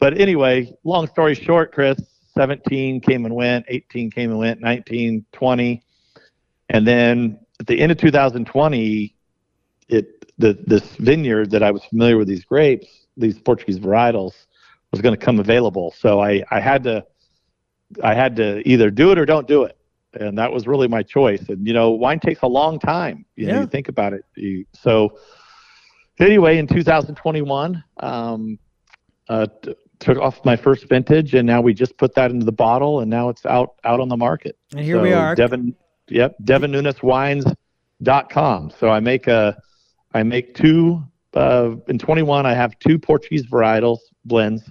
but 0.00 0.18
anyway, 0.18 0.76
long 0.82 1.06
story 1.06 1.36
short, 1.36 1.70
Chris, 1.70 2.00
17 2.34 3.00
came 3.00 3.24
and 3.24 3.34
went, 3.36 3.64
18 3.68 4.10
came 4.10 4.30
and 4.30 4.40
went, 4.40 4.60
19, 4.60 5.24
20. 5.30 5.84
And 6.70 6.84
then 6.84 7.38
at 7.60 7.68
the 7.68 7.80
end 7.80 7.92
of 7.92 7.98
2020, 7.98 9.14
it 9.88 10.17
the 10.38 10.58
this 10.66 10.96
vineyard 10.96 11.50
that 11.50 11.62
I 11.62 11.70
was 11.70 11.84
familiar 11.84 12.16
with 12.16 12.28
these 12.28 12.44
grapes, 12.44 12.86
these 13.16 13.38
Portuguese 13.38 13.78
varietals, 13.78 14.32
was 14.92 15.00
going 15.00 15.18
to 15.18 15.24
come 15.24 15.38
available. 15.38 15.94
So 15.98 16.20
I, 16.20 16.44
I 16.50 16.60
had 16.60 16.82
to 16.84 17.04
I 18.02 18.14
had 18.14 18.36
to 18.36 18.66
either 18.68 18.90
do 18.90 19.12
it 19.12 19.18
or 19.18 19.26
don't 19.26 19.48
do 19.48 19.64
it. 19.64 19.76
And 20.14 20.38
that 20.38 20.50
was 20.52 20.66
really 20.66 20.88
my 20.88 21.02
choice. 21.02 21.46
And 21.48 21.66
you 21.66 21.74
know, 21.74 21.90
wine 21.90 22.20
takes 22.20 22.40
a 22.42 22.46
long 22.46 22.78
time. 22.78 23.24
You 23.36 23.46
yeah. 23.46 23.54
know, 23.54 23.60
you 23.62 23.66
think 23.66 23.88
about 23.88 24.12
it. 24.14 24.24
You, 24.36 24.64
so 24.72 25.18
anyway, 26.18 26.58
in 26.58 26.66
2021, 26.66 27.82
um, 27.98 28.58
uh, 29.28 29.46
took 29.98 30.18
off 30.18 30.44
my 30.44 30.56
first 30.56 30.88
vintage, 30.88 31.34
and 31.34 31.46
now 31.46 31.60
we 31.60 31.74
just 31.74 31.98
put 31.98 32.14
that 32.14 32.30
into 32.30 32.46
the 32.46 32.52
bottle, 32.52 33.00
and 33.00 33.10
now 33.10 33.28
it's 33.28 33.44
out 33.44 33.74
out 33.84 34.00
on 34.00 34.08
the 34.08 34.16
market. 34.16 34.56
And 34.72 34.82
here 34.84 34.96
so 34.96 35.02
we 35.02 35.12
are, 35.12 35.34
Devin. 35.34 35.74
Yep, 36.08 36.36
DevinNunesWines.com. 36.42 38.72
So 38.78 38.88
I 38.88 39.00
make 39.00 39.26
a, 39.26 39.60
I 40.14 40.22
make 40.22 40.54
two. 40.54 41.02
Uh, 41.34 41.76
in 41.88 41.98
21, 41.98 42.46
I 42.46 42.54
have 42.54 42.78
two 42.78 42.98
Portuguese 42.98 43.46
varietals 43.46 43.98
blends, 44.24 44.70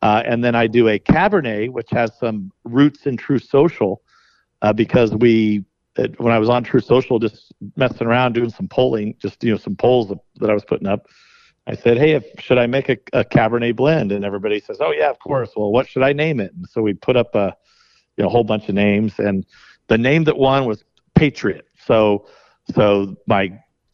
uh, 0.00 0.22
and 0.24 0.42
then 0.42 0.54
I 0.54 0.66
do 0.66 0.88
a 0.88 0.98
Cabernet, 0.98 1.70
which 1.70 1.90
has 1.90 2.16
some 2.18 2.50
roots 2.64 3.06
in 3.06 3.16
Truth 3.16 3.44
Social, 3.44 4.02
uh, 4.62 4.72
because 4.72 5.14
we 5.14 5.64
when 6.16 6.32
I 6.32 6.38
was 6.38 6.48
on 6.48 6.64
Truth 6.64 6.84
Social, 6.84 7.18
just 7.18 7.52
messing 7.76 8.06
around 8.06 8.32
doing 8.32 8.50
some 8.50 8.66
polling, 8.66 9.14
just 9.18 9.44
you 9.44 9.52
know 9.52 9.58
some 9.58 9.76
polls 9.76 10.12
that 10.36 10.50
I 10.50 10.54
was 10.54 10.64
putting 10.64 10.88
up. 10.88 11.06
I 11.66 11.76
said, 11.76 11.98
"Hey, 11.98 12.12
if, 12.12 12.24
should 12.38 12.58
I 12.58 12.66
make 12.66 12.88
a, 12.88 12.96
a 13.12 13.24
Cabernet 13.24 13.76
blend?" 13.76 14.10
And 14.10 14.24
everybody 14.24 14.58
says, 14.58 14.78
"Oh 14.80 14.92
yeah, 14.92 15.10
of 15.10 15.18
course." 15.18 15.50
Well, 15.54 15.70
what 15.70 15.88
should 15.88 16.02
I 16.02 16.12
name 16.12 16.40
it? 16.40 16.52
And 16.54 16.66
so 16.68 16.82
we 16.82 16.94
put 16.94 17.16
up 17.16 17.34
a, 17.34 17.54
you 18.16 18.24
know, 18.24 18.30
whole 18.30 18.44
bunch 18.44 18.68
of 18.68 18.74
names, 18.74 19.18
and 19.18 19.44
the 19.88 19.98
name 19.98 20.24
that 20.24 20.38
won 20.38 20.64
was 20.64 20.82
Patriot. 21.14 21.66
So, 21.84 22.26
so 22.74 23.16
my 23.26 23.52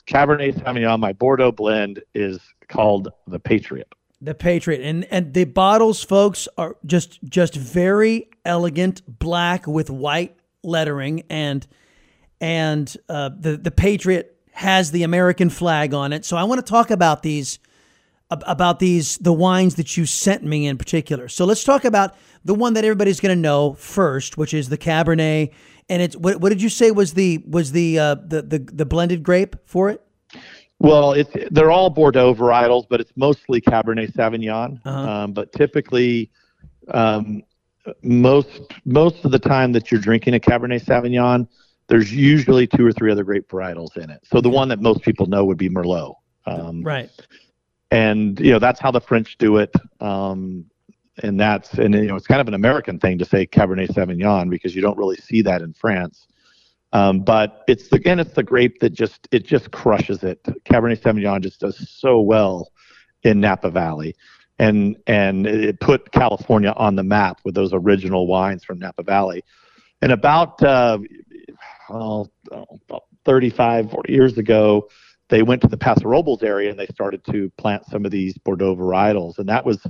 Cabernet 0.09 0.59
Sauvignon, 0.59 0.99
my 0.99 1.12
Bordeaux 1.12 1.53
blend 1.53 2.03
is 2.15 2.41
called 2.69 3.09
the 3.27 3.38
Patriot. 3.38 3.93
The 4.21 4.35
Patriot, 4.35 4.81
and 4.81 5.05
and 5.12 5.33
the 5.33 5.45
bottles, 5.45 6.03
folks, 6.03 6.49
are 6.57 6.77
just 6.85 7.23
just 7.25 7.55
very 7.55 8.29
elegant, 8.45 9.03
black 9.07 9.67
with 9.67 9.91
white 9.91 10.37
lettering, 10.65 11.23
and 11.31 11.65
and 12.41 12.97
uh, 13.09 13.31
the 13.38 13.57
the 13.57 13.71
Patriot 13.71 14.35
has 14.53 14.91
the 14.91 15.05
American 15.05 15.50
flag 15.50 15.95
on 15.95 16.12
it. 16.12 16.25
So 16.25 16.37
I 16.37 16.43
want 16.45 16.65
to 16.65 16.69
talk 16.69 16.91
about 16.91 17.23
these 17.23 17.61
about 18.30 18.78
these 18.78 19.16
the 19.18 19.32
wines 19.32 19.76
that 19.76 19.97
you 19.97 20.04
sent 20.06 20.44
me 20.44 20.66
in 20.66 20.76
particular. 20.76 21.28
So 21.28 21.44
let's 21.44 21.64
talk 21.64 21.85
about 21.85 22.14
the 22.44 22.54
one 22.54 22.75
that 22.75 22.85
everybody's 22.85 23.20
going 23.20 23.35
to 23.35 23.40
know 23.40 23.75
first, 23.75 24.37
which 24.37 24.52
is 24.54 24.68
the 24.68 24.78
Cabernet. 24.78 25.52
And 25.88 26.02
it's 26.02 26.16
what, 26.16 26.40
what 26.40 26.50
did 26.50 26.61
you 26.61 26.68
say 26.68 26.90
was 26.90 27.14
the 27.14 27.42
was 27.47 27.73
the, 27.73 27.99
uh, 27.99 28.14
the 28.16 28.42
the 28.42 28.58
the 28.58 28.87
blended 28.87 29.23
grape 29.23 29.56
for 29.64 29.88
it? 29.88 30.02
Well, 30.78 31.12
it's 31.12 31.30
they're 31.50 31.70
all 31.70 31.90
Bordeaux 31.90 32.35
varietals, 32.35 32.87
but 32.88 33.00
it's 33.00 33.12
mostly 33.16 33.61
Cabernet 33.61 34.12
Sauvignon. 34.12 34.80
Uh-huh. 34.85 35.11
Um, 35.11 35.32
but 35.32 35.52
typically, 35.52 36.30
um, 36.88 37.42
most 38.02 38.61
most 38.85 39.25
of 39.25 39.32
the 39.32 39.38
time 39.38 39.73
that 39.73 39.90
you're 39.90 40.00
drinking 40.00 40.35
a 40.35 40.38
Cabernet 40.40 40.85
Sauvignon, 40.85 41.49
there's 41.88 42.12
usually 42.12 42.66
two 42.66 42.87
or 42.87 42.92
three 42.92 43.11
other 43.11 43.25
grape 43.25 43.49
varietals 43.49 43.97
in 43.97 44.11
it. 44.11 44.20
So 44.30 44.40
the 44.40 44.50
one 44.50 44.68
that 44.68 44.80
most 44.80 45.02
people 45.02 45.26
know 45.26 45.44
would 45.47 45.58
be 45.58 45.70
Merlot. 45.70 46.14
Um, 46.47 46.82
right. 46.82 47.11
And 47.90 48.38
you 48.38 48.50
know 48.50 48.59
that's 48.59 48.80
how 48.80 48.90
the 48.90 49.00
French 49.00 49.38
do 49.38 49.57
it. 49.57 49.75
Um, 50.00 50.66
and 51.23 51.38
that's 51.38 51.75
and 51.75 51.95
you 51.95 52.07
know 52.07 52.16
it's 52.16 52.26
kind 52.26 52.40
of 52.40 52.49
an 52.49 52.54
American 52.54 52.99
thing 52.99 53.18
to 53.18 53.25
say 53.25 53.47
Cabernet 53.47 53.90
Sauvignon 53.90 54.50
because 54.50 54.75
you 54.75 54.83
don't 54.83 54.99
really 54.99 55.16
see 55.16 55.42
that 55.42 55.62
in 55.62 55.73
France. 55.73 56.26
Um, 56.92 57.21
but 57.21 57.64
it's 57.68 57.90
again 57.92 58.18
it's 58.18 58.33
the 58.33 58.42
grape 58.42 58.80
that 58.80 58.90
just 58.90 59.28
it 59.30 59.45
just 59.45 59.71
crushes 59.71 60.23
it. 60.23 60.42
Cabernet 60.64 61.00
Sauvignon 61.00 61.42
just 61.42 61.61
does 61.61 61.88
so 61.90 62.21
well 62.21 62.71
in 63.23 63.40
Napa 63.40 63.71
Valley, 63.71 64.14
and 64.59 64.97
and 65.07 65.47
it 65.47 65.80
put 65.80 66.12
California 66.12 66.73
on 66.76 66.97
the 66.97 67.02
map 67.02 67.40
with 67.45 67.54
those 67.54 67.73
original 67.73 68.26
wines 68.26 68.64
from 68.64 68.78
Napa 68.78 69.02
Valley. 69.02 69.45
And 70.00 70.12
about 70.12 70.62
uh, 70.62 70.99
about 71.90 73.04
35, 73.25 73.90
40 73.90 74.12
years 74.12 74.38
ago, 74.38 74.88
they 75.28 75.42
went 75.42 75.62
to 75.62 75.68
the 75.68 75.76
Paso 75.76 76.08
Robles 76.08 76.42
area 76.42 76.70
and 76.70 76.78
they 76.78 76.87
started 76.87 77.25
to 77.26 77.50
plant 77.58 77.85
some 77.87 78.04
of 78.04 78.11
these 78.11 78.37
Bordeaux 78.38 78.76
varietals. 78.76 79.38
And 79.38 79.49
that 79.49 79.64
was, 79.64 79.80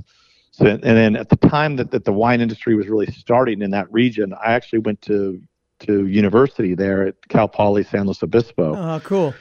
so, 0.51 0.65
and 0.65 0.81
then 0.81 1.15
at 1.15 1.29
the 1.29 1.37
time 1.37 1.75
that, 1.77 1.91
that 1.91 2.05
the 2.05 2.13
wine 2.13 2.41
industry 2.41 2.75
was 2.75 2.87
really 2.87 3.07
starting 3.07 3.61
in 3.61 3.71
that 3.71 3.91
region, 3.91 4.33
I 4.33 4.53
actually 4.53 4.79
went 4.79 5.01
to 5.03 5.41
to 5.79 6.07
university 6.07 6.75
there 6.75 7.07
at 7.07 7.15
Cal 7.29 7.47
Poly 7.47 7.85
San 7.85 8.05
Luis 8.05 8.21
Obispo. 8.21 8.75
Oh, 8.75 8.99
cool. 8.99 9.33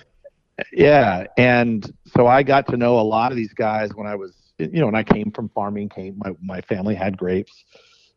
Yeah, 0.72 1.26
and 1.36 1.92
so 2.06 2.28
I 2.28 2.44
got 2.44 2.68
to 2.68 2.76
know 2.76 2.98
a 2.98 3.02
lot 3.02 3.32
of 3.32 3.36
these 3.36 3.52
guys 3.52 3.90
when 3.94 4.06
I 4.06 4.14
was, 4.14 4.34
you 4.58 4.78
know, 4.80 4.86
when 4.86 4.94
I 4.94 5.02
came 5.02 5.32
from 5.32 5.48
farming. 5.48 5.88
Came 5.88 6.16
my 6.16 6.30
my 6.40 6.60
family 6.60 6.94
had 6.94 7.16
grapes, 7.16 7.64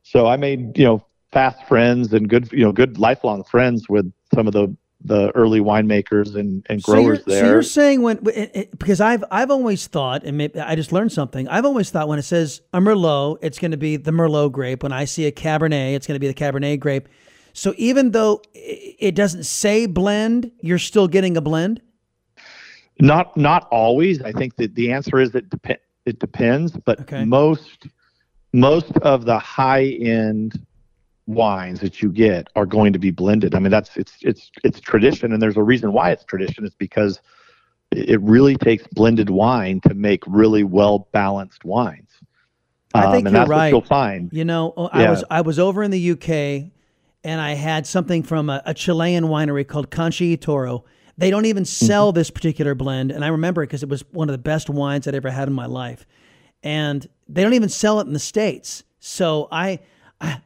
so 0.04 0.28
I 0.28 0.38
made 0.38 0.78
you 0.78 0.86
know 0.86 1.06
fast 1.32 1.66
friends 1.68 2.14
and 2.14 2.30
good, 2.30 2.52
you 2.52 2.64
know, 2.64 2.72
good 2.72 2.98
lifelong 2.98 3.44
friends 3.44 3.88
with 3.90 4.12
some 4.34 4.48
of 4.48 4.54
the 4.54 4.76
the 5.04 5.32
early 5.36 5.60
winemakers 5.60 6.36
and, 6.36 6.66
and 6.70 6.82
growers 6.84 7.20
so 7.20 7.32
there. 7.32 7.42
So 7.42 7.46
you're 7.48 7.64
saying 7.64 8.02
when 8.02 8.20
it, 8.28 8.52
it, 8.54 8.80
because 8.80 9.02
I've 9.02 9.24
I've 9.32 9.52
always 9.52 9.88
thought, 9.88 10.24
and 10.24 10.38
maybe 10.38 10.60
I 10.60 10.76
just 10.76 10.92
learned 10.92 11.12
something. 11.12 11.48
I've 11.48 11.66
always 11.66 11.90
thought 11.90 12.08
when 12.08 12.20
it 12.20 12.24
says 12.24 12.62
a 12.74 12.80
Merlot, 12.80 13.40
it's 13.42 13.60
going 13.60 13.72
to 13.72 13.78
be 13.78 13.98
the 13.98 14.12
Merlot 14.12 14.52
grape. 14.52 14.84
When 14.84 14.92
I 14.92 15.06
see 15.06 15.26
a 15.26 15.32
Cabernet, 15.32 15.96
it's 15.96 16.08
going 16.08 16.16
to 16.16 16.20
be 16.20 16.28
the 16.28 16.34
Cabernet 16.34 16.80
grape. 16.80 17.10
So 17.54 17.74
even 17.78 18.12
though 18.12 18.42
it 18.54 19.16
doesn't 19.16 19.44
say 19.44 19.86
blend, 19.86 20.52
you're 20.62 20.80
still 20.80 21.08
getting 21.08 21.36
a 21.36 21.42
blend. 21.42 21.82
Not 23.00 23.36
not 23.36 23.68
always. 23.72 24.22
I 24.22 24.32
think 24.32 24.56
that 24.58 24.76
the 24.76 24.92
answer 24.92 25.20
is 25.20 25.34
it 25.36 25.50
depend. 25.50 25.80
It 26.06 26.20
depends, 26.20 26.72
but 26.72 27.02
okay. 27.02 27.26
most 27.26 27.88
most 28.54 28.92
of 28.98 29.26
the 29.26 29.40
high 29.40 29.86
end 29.86 30.60
wines 31.32 31.80
that 31.82 32.02
you 32.02 32.12
get 32.12 32.48
are 32.56 32.66
going 32.66 32.94
to 32.94 33.00
be 33.00 33.12
blended. 33.12 33.56
I 33.56 33.60
mean, 33.60 33.72
that's 33.72 33.96
it's 33.98 34.14
it's 34.22 34.52
it's 34.64 34.80
tradition, 34.80 35.34
and 35.34 35.42
there's 35.42 35.58
a 35.58 35.64
reason 35.64 35.94
why 35.94 36.12
it's 36.12 36.24
tradition. 36.24 36.66
It's 36.66 36.76
because 36.76 37.20
it 37.92 38.22
really 38.22 38.56
takes 38.56 38.88
blended 38.88 39.30
wine 39.30 39.82
to 39.82 39.94
make 39.94 40.24
really 40.28 40.64
well 40.64 41.08
balanced 41.12 41.66
wines. 41.66 42.10
I 42.94 43.12
think 43.12 43.28
um, 43.28 43.36
you're 43.36 43.46
right. 43.46 43.70
you'll 43.70 43.82
find. 43.82 44.30
You 44.34 44.46
know, 44.46 44.74
oh, 44.76 44.90
I 44.92 45.10
was 45.10 45.24
I 45.30 45.42
was 45.42 45.60
over 45.60 45.84
in 45.84 45.92
the 45.92 46.12
UK, 46.12 46.72
and 47.24 47.42
I 47.42 47.54
had 47.54 47.88
something 47.88 48.24
from 48.24 48.50
a, 48.50 48.62
a 48.66 48.74
Chilean 48.74 49.26
winery 49.26 49.68
called 49.68 49.92
Concha 49.92 50.26
y 50.26 50.36
Toro. 50.36 50.86
They 51.18 51.30
don't 51.30 51.46
even 51.46 51.64
Mm-hmm. 51.64 51.86
sell 51.86 52.10
mm-hmm. 52.10 52.18
this 52.18 52.32
particular 52.32 52.76
blend, 52.76 53.12
and 53.12 53.24
I 53.24 53.28
remember 53.28 53.64
it 53.64 53.68
because 53.68 53.84
it 53.84 53.90
was 53.90 54.04
one 54.12 54.30
of 54.30 54.34
the 54.34 54.40
best 54.40 54.70
wines 54.70 55.08
I'd 55.08 55.16
ever 55.16 55.30
had 55.30 55.48
in 55.48 55.54
my 55.54 55.68
life. 55.68 56.06
And 56.64 57.08
they 57.28 57.44
don't 57.44 57.54
even 57.54 57.70
sell 57.70 58.00
it 58.00 58.08
in 58.08 58.14
the 58.14 58.20
states. 58.20 58.84
So 59.00 59.48
I 59.52 59.80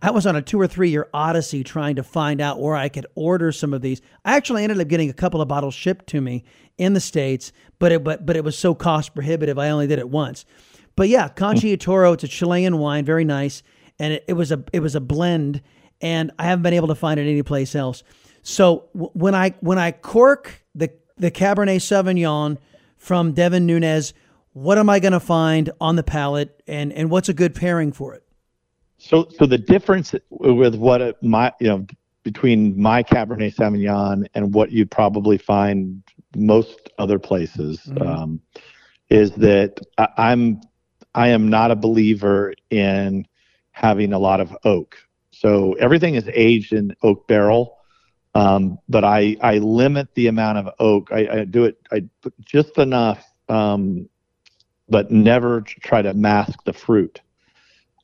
I 0.01 0.11
was 0.11 0.25
on 0.25 0.35
a 0.35 0.41
two 0.41 0.59
or 0.59 0.67
three 0.67 0.89
year 0.89 1.09
odyssey 1.13 1.63
trying 1.63 1.97
to 1.97 2.03
find 2.03 2.39
out 2.39 2.61
where 2.61 2.75
I 2.75 2.89
could 2.89 3.05
order 3.15 3.51
some 3.51 3.73
of 3.73 3.81
these. 3.81 4.01
I 4.23 4.35
actually 4.35 4.63
ended 4.63 4.79
up 4.79 4.87
getting 4.87 5.09
a 5.09 5.13
couple 5.13 5.41
of 5.41 5.47
bottles 5.47 5.73
shipped 5.73 6.07
to 6.07 6.21
me 6.21 6.43
in 6.77 6.93
the 6.93 7.01
states, 7.01 7.51
but 7.79 7.91
it 7.91 8.03
but 8.03 8.25
but 8.25 8.35
it 8.37 8.43
was 8.43 8.57
so 8.57 8.73
cost 8.73 9.13
prohibitive. 9.13 9.59
I 9.59 9.69
only 9.69 9.87
did 9.87 9.99
it 9.99 10.09
once. 10.09 10.45
But 10.95 11.09
yeah, 11.09 11.27
Concha 11.27 11.75
Toro, 11.75 12.13
it's 12.13 12.23
a 12.23 12.27
Chilean 12.27 12.77
wine, 12.77 13.03
very 13.03 13.25
nice, 13.25 13.63
and 13.99 14.13
it, 14.13 14.25
it 14.27 14.33
was 14.33 14.51
a 14.51 14.63
it 14.71 14.79
was 14.79 14.95
a 14.95 15.01
blend, 15.01 15.61
and 16.01 16.31
I 16.39 16.45
haven't 16.45 16.63
been 16.63 16.73
able 16.73 16.87
to 16.87 16.95
find 16.95 17.19
it 17.19 17.23
anyplace 17.23 17.75
else. 17.75 18.03
So 18.43 18.85
w- 18.93 19.11
when 19.13 19.35
I 19.35 19.55
when 19.59 19.77
I 19.77 19.91
cork 19.91 20.63
the 20.73 20.91
the 21.17 21.31
Cabernet 21.31 21.77
Sauvignon 21.77 22.57
from 22.97 23.33
Devin 23.33 23.65
Nunes, 23.65 24.13
what 24.53 24.77
am 24.77 24.89
I 24.89 24.99
going 24.99 25.13
to 25.13 25.19
find 25.19 25.69
on 25.81 25.97
the 25.97 26.03
palate, 26.03 26.61
and 26.65 26.93
and 26.93 27.09
what's 27.09 27.27
a 27.27 27.33
good 27.33 27.55
pairing 27.55 27.91
for 27.91 28.13
it? 28.13 28.24
So, 29.05 29.27
so 29.37 29.45
the 29.45 29.59
difference 29.59 30.15
with 30.31 30.73
what 30.73 30.99
it, 30.99 31.21
my, 31.21 31.53
you 31.59 31.67
know, 31.67 31.85
between 32.23 32.81
my 32.81 33.03
Cabernet 33.03 33.53
Sauvignon 33.53 34.25
and 34.33 34.51
what 34.51 34.71
you'd 34.71 34.89
probably 34.89 35.37
find 35.37 36.01
most 36.35 36.89
other 36.97 37.19
places, 37.19 37.81
mm-hmm. 37.81 38.01
um, 38.01 38.41
is 39.11 39.29
that 39.33 39.79
I, 39.99 40.07
I'm, 40.17 40.59
I 41.13 41.27
am 41.27 41.49
not 41.49 41.69
a 41.69 41.75
believer 41.75 42.55
in 42.71 43.27
having 43.73 44.11
a 44.11 44.17
lot 44.17 44.41
of 44.41 44.57
oak. 44.63 44.97
So 45.29 45.73
everything 45.73 46.15
is 46.15 46.27
aged 46.33 46.73
in 46.73 46.95
oak 47.03 47.27
barrel, 47.27 47.77
um, 48.33 48.79
but 48.89 49.03
I, 49.03 49.37
I 49.39 49.59
limit 49.59 50.07
the 50.15 50.27
amount 50.27 50.57
of 50.57 50.73
oak. 50.79 51.11
I, 51.11 51.27
I 51.27 51.45
do 51.45 51.65
it, 51.65 51.77
I 51.91 52.05
just 52.43 52.79
enough, 52.79 53.23
um, 53.49 54.09
but 54.89 55.11
never 55.11 55.61
try 55.61 56.01
to 56.01 56.15
mask 56.15 56.63
the 56.63 56.73
fruit 56.73 57.21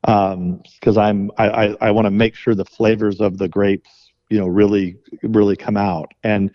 because 0.01 0.97
um, 0.97 0.97
I'm 0.97 1.31
I, 1.37 1.49
I, 1.49 1.75
I 1.81 1.91
want 1.91 2.05
to 2.05 2.11
make 2.11 2.35
sure 2.35 2.55
the 2.55 2.65
flavors 2.65 3.21
of 3.21 3.37
the 3.37 3.47
grapes 3.47 4.11
you 4.29 4.39
know 4.39 4.47
really 4.47 4.97
really 5.23 5.55
come 5.55 5.77
out. 5.77 6.13
And 6.23 6.51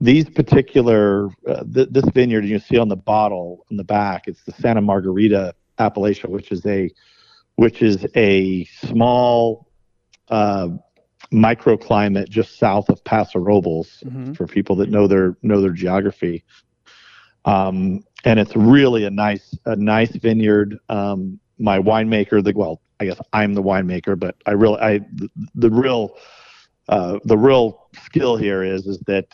these 0.00 0.28
particular 0.28 1.28
uh, 1.48 1.64
th- 1.72 1.88
this 1.90 2.04
vineyard 2.12 2.44
you 2.44 2.58
see 2.58 2.78
on 2.78 2.88
the 2.88 2.96
bottle 2.96 3.64
in 3.70 3.76
the 3.76 3.84
back 3.84 4.24
it's 4.26 4.44
the 4.44 4.52
Santa 4.52 4.80
Margarita 4.80 5.54
Appellation 5.78 6.30
which 6.30 6.52
is 6.52 6.64
a 6.66 6.90
which 7.56 7.82
is 7.82 8.06
a 8.16 8.64
small 8.64 9.68
uh, 10.28 10.68
microclimate 11.32 12.28
just 12.28 12.58
south 12.58 12.88
of 12.88 13.02
Paso 13.04 13.38
Robles 13.38 14.02
mm-hmm. 14.04 14.32
for 14.32 14.46
people 14.46 14.76
that 14.76 14.90
know 14.90 15.06
their 15.06 15.36
know 15.42 15.60
their 15.60 15.72
geography. 15.72 16.44
Um, 17.44 18.04
and 18.24 18.40
it's 18.40 18.56
really 18.56 19.04
a 19.04 19.10
nice 19.10 19.56
a 19.66 19.76
nice 19.76 20.14
vineyard. 20.16 20.78
Um, 20.88 21.40
my 21.58 21.78
winemaker 21.78 22.42
the 22.42 22.52
well 22.54 22.80
I 23.00 23.06
guess 23.06 23.20
I'm 23.32 23.54
the 23.54 23.62
winemaker, 23.62 24.18
but 24.18 24.36
I 24.46 24.52
really, 24.52 24.80
I 24.80 24.98
the, 24.98 25.30
the 25.54 25.70
real, 25.70 26.16
uh, 26.88 27.18
the 27.24 27.36
real 27.36 27.88
skill 28.04 28.36
here 28.36 28.62
is 28.62 28.86
is 28.86 28.98
that 29.06 29.26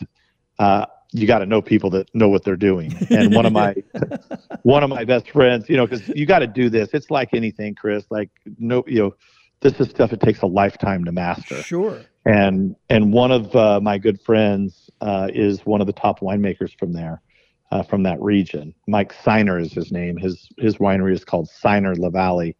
uh, 0.59 0.85
you 1.11 1.27
got 1.27 1.39
to 1.39 1.45
know 1.45 1.61
people 1.61 1.89
that 1.91 2.13
know 2.13 2.29
what 2.29 2.43
they're 2.43 2.55
doing. 2.55 2.93
And 3.09 3.35
one 3.35 3.45
of 3.45 3.53
my, 3.53 3.75
one 4.63 4.83
of 4.83 4.89
my 4.89 5.05
best 5.05 5.29
friends, 5.29 5.69
you 5.69 5.77
know, 5.77 5.85
because 5.85 6.07
you 6.09 6.25
got 6.25 6.39
to 6.39 6.47
do 6.47 6.69
this. 6.69 6.89
It's 6.93 7.11
like 7.11 7.29
anything, 7.33 7.75
Chris. 7.75 8.05
Like 8.09 8.29
no, 8.57 8.83
you 8.87 8.99
know, 8.99 9.15
this 9.61 9.79
is 9.79 9.89
stuff 9.89 10.11
it 10.11 10.21
takes 10.21 10.41
a 10.41 10.47
lifetime 10.47 11.05
to 11.05 11.11
master. 11.11 11.61
Sure. 11.61 12.01
And 12.25 12.75
and 12.89 13.13
one 13.13 13.31
of 13.31 13.55
uh, 13.55 13.79
my 13.81 13.97
good 13.97 14.21
friends 14.21 14.89
uh, 15.01 15.29
is 15.33 15.65
one 15.65 15.81
of 15.81 15.87
the 15.87 15.93
top 15.93 16.19
winemakers 16.19 16.77
from 16.77 16.93
there. 16.93 17.21
Uh, 17.71 17.81
from 17.81 18.03
that 18.03 18.21
region, 18.21 18.75
Mike 18.85 19.13
Sinor 19.23 19.61
is 19.61 19.71
his 19.71 19.93
name. 19.93 20.17
His 20.17 20.49
his 20.57 20.75
winery 20.77 21.13
is 21.13 21.23
called 21.23 21.49
Sinor-LaVallee, 21.63 22.53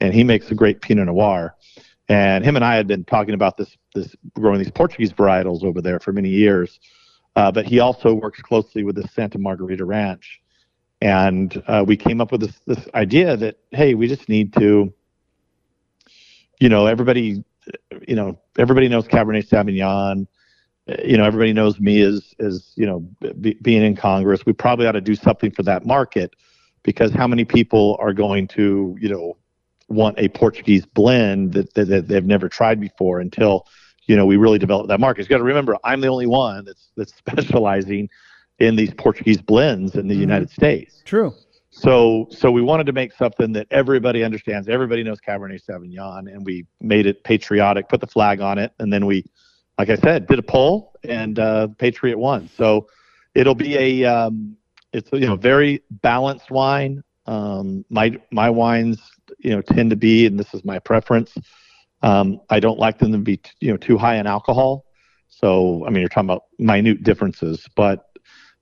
and 0.00 0.12
he 0.12 0.24
makes 0.24 0.50
a 0.50 0.54
great 0.56 0.80
Pinot 0.80 1.06
Noir. 1.06 1.54
And 2.08 2.44
him 2.44 2.56
and 2.56 2.64
I 2.64 2.74
had 2.74 2.88
been 2.88 3.04
talking 3.04 3.34
about 3.34 3.56
this 3.56 3.76
this 3.94 4.16
growing 4.34 4.58
these 4.58 4.72
Portuguese 4.72 5.12
varietals 5.12 5.62
over 5.62 5.80
there 5.80 6.00
for 6.00 6.12
many 6.12 6.30
years. 6.30 6.80
Uh, 7.36 7.52
but 7.52 7.66
he 7.66 7.78
also 7.78 8.14
works 8.14 8.42
closely 8.42 8.82
with 8.82 8.96
the 8.96 9.06
Santa 9.14 9.38
Margarita 9.38 9.84
Ranch, 9.84 10.40
and 11.00 11.62
uh, 11.68 11.84
we 11.86 11.96
came 11.96 12.20
up 12.20 12.32
with 12.32 12.40
this 12.40 12.58
this 12.66 12.88
idea 12.94 13.36
that 13.36 13.58
hey, 13.70 13.94
we 13.94 14.08
just 14.08 14.28
need 14.28 14.52
to, 14.54 14.92
you 16.58 16.68
know, 16.68 16.86
everybody, 16.86 17.44
you 18.08 18.16
know, 18.16 18.40
everybody 18.58 18.88
knows 18.88 19.06
Cabernet 19.06 19.48
Sauvignon. 19.48 20.26
You 21.04 21.18
know, 21.18 21.24
everybody 21.24 21.52
knows 21.52 21.78
me 21.78 22.00
as 22.00 22.34
as 22.38 22.72
you 22.76 22.86
know 22.86 23.00
be, 23.40 23.54
being 23.60 23.82
in 23.82 23.96
Congress. 23.96 24.46
We 24.46 24.52
probably 24.52 24.86
ought 24.86 24.92
to 24.92 25.00
do 25.00 25.14
something 25.14 25.50
for 25.50 25.62
that 25.64 25.84
market 25.84 26.34
because 26.82 27.12
how 27.12 27.26
many 27.26 27.44
people 27.44 27.96
are 28.00 28.12
going 28.12 28.48
to 28.48 28.96
you 29.00 29.08
know 29.08 29.36
want 29.88 30.18
a 30.18 30.28
Portuguese 30.28 30.84
blend 30.86 31.54
that, 31.54 31.72
that, 31.74 31.86
that, 31.86 32.08
they've 32.08 32.24
never 32.24 32.48
tried 32.48 32.80
before 32.80 33.20
until 33.20 33.66
you 34.06 34.16
know 34.16 34.26
we 34.26 34.36
really 34.36 34.58
develop 34.58 34.88
that 34.88 35.00
market. 35.00 35.22
You 35.22 35.28
got 35.28 35.38
to 35.38 35.44
remember, 35.44 35.76
I'm 35.84 36.00
the 36.00 36.08
only 36.08 36.26
one 36.26 36.64
that's 36.64 36.90
that's 36.96 37.14
specializing 37.18 38.08
in 38.58 38.76
these 38.76 38.92
Portuguese 38.94 39.40
blends 39.40 39.94
in 39.94 40.08
the 40.08 40.14
mm-hmm. 40.14 40.22
United 40.22 40.50
States. 40.50 41.02
True. 41.04 41.34
So 41.70 42.28
so 42.30 42.50
we 42.50 42.62
wanted 42.62 42.86
to 42.86 42.92
make 42.92 43.12
something 43.12 43.52
that 43.52 43.66
everybody 43.70 44.24
understands. 44.24 44.68
Everybody 44.68 45.02
knows 45.02 45.20
Cabernet 45.20 45.64
Sauvignon, 45.64 46.32
and 46.32 46.44
we 46.44 46.66
made 46.80 47.06
it 47.06 47.24
patriotic. 47.24 47.88
Put 47.88 48.00
the 48.00 48.06
flag 48.06 48.40
on 48.40 48.58
it, 48.58 48.72
and 48.78 48.92
then 48.92 49.06
we, 49.06 49.24
like 49.78 49.90
I 49.90 49.96
said, 49.96 50.26
did 50.26 50.38
a 50.38 50.42
poll, 50.42 50.92
and 51.04 51.38
uh, 51.38 51.68
Patriot 51.78 52.18
won. 52.18 52.50
So 52.56 52.88
it'll 53.34 53.54
be 53.54 53.76
a 53.76 54.04
um, 54.04 54.56
it's 54.92 55.08
you 55.12 55.26
know 55.26 55.36
very 55.36 55.82
balanced 55.90 56.50
wine. 56.50 57.02
Um, 57.26 57.84
my 57.88 58.18
my 58.32 58.50
wines 58.50 58.98
you 59.38 59.50
know 59.50 59.62
tend 59.62 59.90
to 59.90 59.96
be, 59.96 60.26
and 60.26 60.38
this 60.38 60.52
is 60.52 60.64
my 60.64 60.78
preference. 60.80 61.32
Um, 62.02 62.40
I 62.50 62.60
don't 62.60 62.78
like 62.78 62.98
them 62.98 63.12
to 63.12 63.18
be 63.18 63.40
you 63.60 63.70
know 63.70 63.76
too 63.76 63.96
high 63.96 64.16
in 64.16 64.26
alcohol. 64.26 64.84
So 65.28 65.86
I 65.86 65.90
mean, 65.90 66.00
you're 66.00 66.08
talking 66.08 66.28
about 66.28 66.44
minute 66.58 67.04
differences, 67.04 67.64
but 67.76 68.07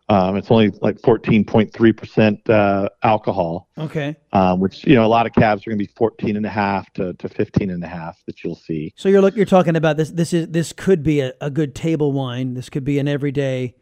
um, 0.09 0.37
it's 0.37 0.51
only 0.51 0.71
like 0.81 1.01
14.3% 1.01 2.49
uh, 2.49 2.89
alcohol. 3.03 3.69
Okay. 3.77 4.17
Um, 4.33 4.61
which 4.61 4.87
you 4.87 4.95
know 4.95 5.05
a 5.05 5.09
lot 5.09 5.27
of 5.27 5.33
cabs 5.33 5.67
are 5.67 5.71
going 5.71 5.79
to 5.79 5.85
be 5.85 5.93
14 5.97 6.37
and 6.37 6.47
a 6.47 6.51
half 6.51 6.93
to, 6.95 7.13
to 7.15 7.29
15 7.29 7.71
and 7.71 7.83
a 7.83 7.89
half 7.89 8.17
that 8.27 8.45
you'll 8.45 8.55
see. 8.55 8.93
So 8.97 9.09
you're 9.09 9.21
look 9.21 9.35
you're 9.35 9.47
talking 9.47 9.77
about 9.77 9.97
this. 9.97 10.11
This 10.11 10.33
is 10.33 10.49
this 10.49 10.73
could 10.73 11.03
be 11.03 11.21
a, 11.21 11.33
a 11.41 11.51
good 11.51 11.75
table 11.75 12.13
wine. 12.13 12.55
This 12.55 12.69
could 12.69 12.85
be 12.85 12.99
an 12.99 13.09
everyday 13.09 13.75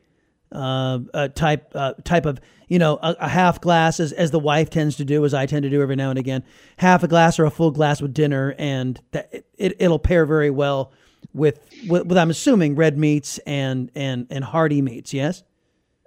uh, 0.54 1.00
uh, 1.12 1.28
type 1.28 1.72
uh, 1.74 1.94
type 2.04 2.26
of 2.26 2.40
you 2.68 2.78
know 2.78 2.98
a, 3.02 3.16
a, 3.20 3.28
half 3.28 3.60
glass 3.60 3.98
as, 3.98 4.12
as 4.12 4.30
the 4.30 4.38
wife 4.38 4.70
tends 4.70 4.96
to 4.96 5.04
do 5.04 5.24
as 5.24 5.34
I 5.34 5.46
tend 5.46 5.64
to 5.64 5.70
do 5.70 5.82
every 5.82 5.96
now 5.96 6.10
and 6.10 6.18
again 6.18 6.44
half 6.76 7.02
a 7.02 7.08
glass 7.08 7.38
or 7.38 7.44
a 7.44 7.50
full 7.50 7.72
glass 7.72 8.00
with 8.00 8.14
dinner 8.14 8.54
and 8.56 9.00
that 9.10 9.32
it, 9.58 9.76
it'll 9.78 9.98
pair 9.98 10.24
very 10.24 10.50
well 10.50 10.92
with, 11.32 11.58
with, 11.88 12.06
with 12.06 12.16
I'm 12.16 12.30
assuming 12.30 12.76
red 12.76 12.96
meats 12.96 13.38
and 13.38 13.90
and 13.96 14.28
and 14.30 14.44
hearty 14.44 14.80
meats 14.80 15.12
yes 15.12 15.42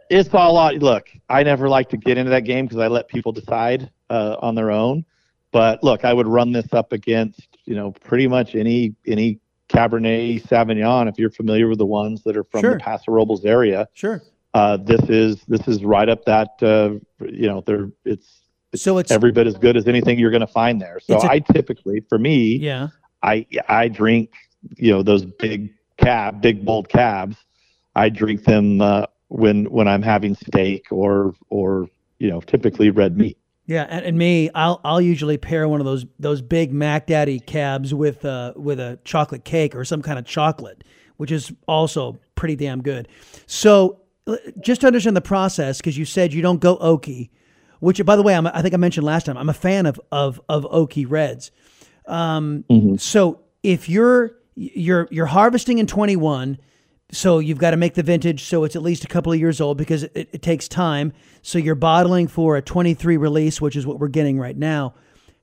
it's 0.09 0.33
all 0.33 0.53
lot 0.53 0.75
look 0.75 1.09
I 1.29 1.43
never 1.43 1.69
like 1.69 1.89
to 1.89 1.97
get 1.97 2.17
into 2.17 2.31
that 2.31 2.43
game 2.43 2.65
because 2.65 2.79
I 2.79 2.87
let 2.87 3.07
people 3.07 3.31
decide 3.31 3.89
uh, 4.09 4.37
on 4.39 4.55
their 4.55 4.71
own 4.71 5.05
but 5.51 5.83
look 5.83 6.05
I 6.05 6.13
would 6.13 6.27
run 6.27 6.51
this 6.51 6.73
up 6.73 6.91
against 6.91 7.57
you 7.65 7.75
know 7.75 7.91
pretty 7.91 8.27
much 8.27 8.55
any 8.55 8.95
any 9.05 9.39
Cabernet 9.69 10.47
Sauvignon 10.47 11.09
if 11.09 11.19
you're 11.19 11.29
familiar 11.29 11.67
with 11.67 11.77
the 11.77 11.85
ones 11.85 12.23
that 12.23 12.37
are 12.37 12.45
from 12.45 12.61
sure. 12.61 12.73
the 12.73 12.79
Paso 12.79 13.11
Robles 13.11 13.45
area 13.45 13.87
sure 13.93 14.21
uh, 14.53 14.77
this 14.77 15.01
is 15.09 15.43
this 15.47 15.67
is 15.67 15.83
right 15.83 16.09
up 16.09 16.25
that 16.25 16.49
uh, 16.63 16.97
you 17.25 17.47
know 17.47 17.61
there 17.67 17.89
it's, 18.05 18.41
it's 18.73 18.81
so 18.81 18.97
it's 18.97 19.11
every 19.11 19.31
bit 19.31 19.45
as 19.45 19.55
good 19.55 19.77
as 19.77 19.87
anything 19.87 20.17
you're 20.17 20.31
going 20.31 20.41
to 20.41 20.47
find 20.47 20.81
there. 20.81 20.99
So 20.99 21.17
a, 21.17 21.29
I 21.29 21.39
typically 21.39 22.03
for 22.09 22.17
me 22.17 22.57
yeah 22.57 22.87
I 23.21 23.45
I 23.67 23.87
drink 23.87 24.31
you 24.75 24.91
know 24.91 25.03
those 25.03 25.25
big 25.25 25.73
cab, 25.97 26.41
big 26.41 26.65
bold 26.65 26.89
cabs. 26.89 27.37
I 27.95 28.09
drink 28.09 28.45
them 28.45 28.81
uh, 28.81 29.05
when 29.29 29.65
when 29.65 29.87
I'm 29.87 30.01
having 30.01 30.35
steak 30.35 30.85
or 30.91 31.33
or 31.49 31.89
you 32.19 32.29
know 32.29 32.41
typically 32.41 32.89
red 32.89 33.17
meat. 33.17 33.37
Yeah, 33.65 33.85
and, 33.89 34.05
and 34.05 34.17
me, 34.17 34.49
I'll 34.55 34.79
I'll 34.83 35.01
usually 35.01 35.37
pair 35.37 35.67
one 35.67 35.81
of 35.81 35.85
those 35.85 36.05
those 36.19 36.41
big 36.41 36.71
Mac 36.71 37.07
Daddy 37.07 37.39
cabs 37.39 37.93
with 37.93 38.23
uh 38.23 38.53
with 38.55 38.79
a 38.79 38.99
chocolate 39.03 39.43
cake 39.43 39.75
or 39.75 39.83
some 39.83 40.01
kind 40.01 40.17
of 40.17 40.25
chocolate, 40.25 40.83
which 41.17 41.31
is 41.31 41.51
also 41.67 42.17
pretty 42.35 42.55
damn 42.55 42.81
good. 42.81 43.07
So 43.45 43.99
just 44.59 44.81
to 44.81 44.87
understand 44.87 45.15
the 45.15 45.21
process, 45.21 45.77
because 45.77 45.97
you 45.97 46.05
said 46.05 46.33
you 46.33 46.41
don't 46.41 46.59
go 46.59 46.77
oaky, 46.77 47.29
which 47.79 48.03
by 48.05 48.15
the 48.15 48.23
way, 48.23 48.35
I'm, 48.35 48.47
I 48.47 48.61
think 48.61 48.73
I 48.73 48.77
mentioned 48.77 49.05
last 49.05 49.25
time, 49.25 49.37
I'm 49.37 49.49
a 49.49 49.53
fan 49.53 49.85
of 49.85 49.99
of 50.11 50.41
of 50.49 50.63
oaky 50.65 51.05
reds. 51.07 51.51
Um, 52.05 52.63
mm-hmm. 52.69 52.95
So 52.95 53.41
if 53.63 53.89
you're 53.89 54.37
you're 54.55 55.07
you're 55.11 55.27
harvesting 55.27 55.79
in 55.79 55.87
21 55.87 56.57
so 57.11 57.39
you've 57.39 57.57
got 57.57 57.71
to 57.71 57.77
make 57.77 57.93
the 57.93 58.03
vintage 58.03 58.43
so 58.43 58.63
it's 58.63 58.75
at 58.75 58.81
least 58.81 59.05
a 59.05 59.07
couple 59.07 59.31
of 59.31 59.39
years 59.39 59.61
old 59.61 59.77
because 59.77 60.03
it, 60.03 60.15
it, 60.15 60.41
takes 60.41 60.67
time. 60.67 61.13
So 61.41 61.57
you're 61.57 61.75
bottling 61.75 62.27
for 62.27 62.57
a 62.57 62.61
23 62.61 63.17
release 63.17 63.61
which 63.61 63.75
is 63.75 63.87
what 63.87 63.99
we're 63.99 64.09
getting 64.09 64.39
right 64.39 64.57
now. 64.57 64.93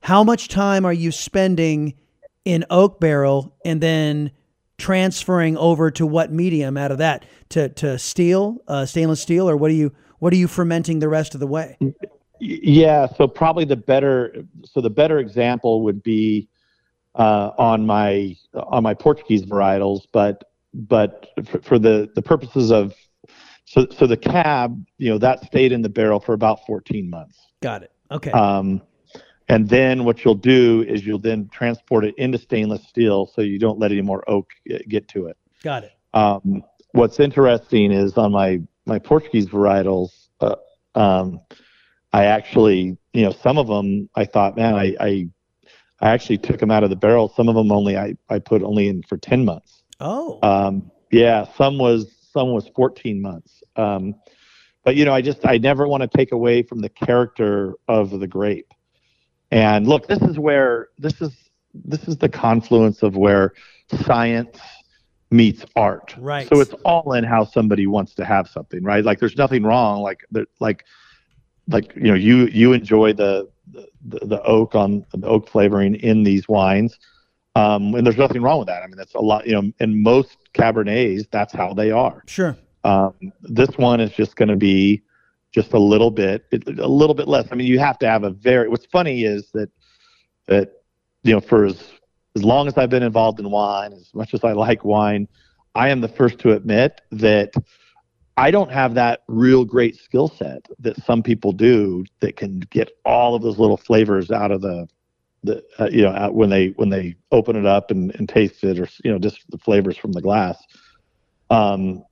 How 0.01 0.23
much 0.23 0.47
time 0.47 0.85
are 0.85 0.93
you 0.93 1.11
spending 1.11 1.95
in 2.43 2.65
oak 2.69 2.99
barrel 2.99 3.55
and 3.65 3.81
then 3.81 4.31
transferring 4.77 5.57
over 5.57 5.89
to 5.89 6.05
what 6.05 6.31
medium 6.31 6.77
out 6.77 6.91
of 6.91 6.99
that? 6.99 7.25
To, 7.49 7.69
to 7.69 7.97
steel 7.97 8.57
uh, 8.67 8.85
stainless 8.85 9.21
steel 9.21 9.49
or 9.49 9.57
what 9.57 9.71
are 9.71 9.75
you 9.75 9.91
what 10.19 10.33
are 10.33 10.37
you 10.37 10.47
fermenting 10.47 10.99
the 10.99 11.09
rest 11.09 11.33
of 11.33 11.39
the 11.39 11.47
way? 11.47 11.77
Yeah 12.39 13.07
so 13.07 13.27
probably 13.27 13.65
the 13.65 13.75
better 13.75 14.35
so 14.63 14.81
the 14.81 14.89
better 14.91 15.17
example 15.17 15.81
would 15.83 16.03
be 16.03 16.47
uh, 17.15 17.51
on 17.57 17.87
my 17.87 18.35
on 18.53 18.83
my 18.83 18.93
portuguese 18.93 19.43
varietals 19.45 20.01
but 20.11 20.43
but 20.75 21.27
for, 21.45 21.61
for, 21.61 21.79
the 21.79 22.09
the 22.15 22.21
purposes 22.21 22.71
of 22.71 22.93
so 23.65 23.87
so 23.97 24.05
the 24.05 24.17
cab, 24.17 24.85
you 24.97 25.09
know, 25.09 25.17
that 25.17 25.45
stayed 25.45 25.71
in 25.71 25.81
the 25.81 25.89
barrel 25.89 26.19
for 26.19 26.33
about 26.33 26.65
14 26.67 27.09
months. 27.09 27.39
Got 27.61 27.83
it. 27.83 27.91
Okay. 28.11 28.31
Um, 28.31 28.81
and 29.47 29.69
then 29.69 30.03
what 30.03 30.23
you'll 30.23 30.35
do 30.35 30.83
is 30.87 31.05
you'll 31.05 31.19
then 31.19 31.49
transport 31.49 32.03
it 32.03 32.15
into 32.17 32.37
stainless 32.37 32.87
steel 32.87 33.27
so 33.27 33.41
you 33.41 33.59
don't 33.59 33.79
let 33.79 33.91
any 33.91 34.01
more 34.01 34.23
oak 34.29 34.49
get 34.87 35.07
to 35.09 35.27
it. 35.27 35.37
Got 35.63 35.85
it. 35.85 35.91
Um, 36.13 36.63
what's 36.91 37.19
interesting 37.19 37.91
is 37.91 38.17
on 38.17 38.31
my 38.31 38.61
my 38.85 38.99
Portuguese 38.99 39.47
varietals, 39.47 40.27
uh, 40.41 40.55
um, 40.93 41.39
I 42.13 42.25
actually, 42.25 42.97
you 43.13 43.23
know, 43.23 43.31
some 43.31 43.57
of 43.57 43.67
them 43.67 44.09
I 44.15 44.25
thought, 44.25 44.55
man, 44.55 44.75
I, 44.75 44.95
I 44.99 45.27
I 46.01 46.09
actually 46.09 46.37
took 46.37 46.59
them 46.59 46.71
out 46.71 46.83
of 46.83 46.89
the 46.89 46.95
barrel. 46.95 47.31
Some 47.35 47.49
of 47.49 47.55
them 47.55 47.71
only 47.71 47.97
I, 47.97 48.15
I 48.29 48.39
put 48.39 48.63
only 48.63 48.87
in 48.87 49.01
for 49.03 49.17
10 49.17 49.45
months. 49.45 49.74
Oh. 49.99 50.39
Um, 50.41 50.91
yeah, 51.11 51.45
some 51.55 51.77
was 51.77 52.11
some 52.31 52.51
was 52.51 52.67
14 52.75 53.21
months. 53.21 53.63
Um, 53.75 54.15
but 54.83 54.95
you 54.95 55.05
know, 55.05 55.13
I 55.13 55.21
just 55.21 55.45
I 55.45 55.57
never 55.57 55.87
want 55.87 56.01
to 56.01 56.17
take 56.17 56.31
away 56.31 56.61
from 56.61 56.79
the 56.79 56.89
character 56.89 57.73
of 57.87 58.11
the 58.11 58.27
grape. 58.27 58.71
And 59.51 59.87
look, 59.87 60.07
this 60.07 60.21
is 60.21 60.37
where 60.37 60.89
this 60.97 61.21
is 61.21 61.31
this 61.73 62.07
is 62.07 62.17
the 62.17 62.29
confluence 62.29 63.03
of 63.03 63.17
where 63.17 63.53
science 64.05 64.59
meets 65.31 65.65
art. 65.75 66.15
Right. 66.17 66.47
So 66.47 66.59
it's 66.59 66.73
all 66.85 67.13
in 67.13 67.23
how 67.23 67.45
somebody 67.45 67.87
wants 67.87 68.13
to 68.15 68.25
have 68.25 68.47
something, 68.47 68.83
right? 68.83 69.03
Like 69.03 69.19
there's 69.19 69.37
nothing 69.37 69.63
wrong. 69.63 70.01
Like 70.01 70.25
there, 70.31 70.45
like 70.59 70.85
like 71.67 71.95
you 71.95 72.03
know 72.03 72.13
you 72.13 72.47
you 72.47 72.73
enjoy 72.73 73.13
the 73.13 73.49
the, 73.71 74.19
the 74.25 74.43
oak 74.43 74.75
on 74.75 75.05
the 75.13 75.27
oak 75.27 75.49
flavoring 75.49 75.95
in 75.95 76.23
these 76.23 76.47
wines 76.47 76.99
um, 77.55 77.95
and 77.95 78.05
there's 78.05 78.17
nothing 78.17 78.41
wrong 78.41 78.59
with 78.59 78.67
that. 78.67 78.83
I 78.83 78.87
mean, 78.87 78.97
that's 78.97 79.15
a 79.15 79.19
lot, 79.21 79.47
you 79.47 79.53
know, 79.53 79.71
in 79.79 80.03
most 80.03 80.37
Cabernets, 80.53 81.27
that's 81.31 81.53
how 81.53 81.73
they 81.73 81.91
are. 81.91 82.23
Sure. 82.27 82.57
Um, 82.83 83.13
this 83.41 83.69
one 83.77 83.99
is 83.99 84.11
just 84.11 84.35
going 84.35 84.49
to 84.49 84.55
be 84.55 85.01
just 85.51 85.73
a 85.73 85.79
little 85.79 86.11
bit, 86.11 86.45
a 86.51 86.87
little 86.87 87.15
bit 87.15 87.27
less. 87.27 87.47
I 87.51 87.55
mean, 87.55 87.67
you 87.67 87.79
have 87.79 87.97
to 87.99 88.07
have 88.07 88.23
a 88.23 88.29
very, 88.29 88.67
what's 88.67 88.85
funny 88.85 89.23
is 89.23 89.51
that, 89.53 89.69
that, 90.47 90.81
you 91.23 91.33
know, 91.33 91.39
for 91.39 91.65
as, 91.65 91.81
as 92.35 92.43
long 92.43 92.67
as 92.67 92.77
I've 92.77 92.89
been 92.89 93.03
involved 93.03 93.39
in 93.39 93.49
wine, 93.49 93.93
as 93.93 94.13
much 94.13 94.33
as 94.33 94.43
I 94.43 94.51
like 94.51 94.83
wine, 94.83 95.27
I 95.73 95.89
am 95.89 96.01
the 96.01 96.09
first 96.09 96.39
to 96.39 96.51
admit 96.51 97.01
that 97.11 97.53
I 98.37 98.51
don't 98.51 98.71
have 98.71 98.95
that 98.95 99.21
real 99.27 99.63
great 99.63 99.95
skill 99.95 100.27
set 100.27 100.65
that 100.79 101.01
some 101.05 101.23
people 101.23 101.53
do 101.53 102.03
that 102.19 102.35
can 102.35 102.59
get 102.69 102.91
all 103.05 103.33
of 103.33 103.41
those 103.41 103.57
little 103.57 103.77
flavors 103.77 104.29
out 104.29 104.51
of 104.51 104.61
the 104.61 104.87
the 105.45 105.63
uh, 105.79 105.89
you 105.91 106.03
know 106.03 106.29
when 106.31 106.49
they 106.49 106.67
when 106.69 106.89
they 106.89 107.15
open 107.31 107.55
it 107.55 107.65
up 107.65 107.91
and, 107.91 108.13
and 108.15 108.27
taste 108.27 108.63
it 108.63 108.79
or 108.79 108.87
you 109.03 109.11
know 109.11 109.19
just 109.19 109.39
the 109.49 109.57
flavors 109.57 109.97
from 109.97 110.11
the 110.11 110.21
glass. 110.21 110.57
Um 111.49 112.03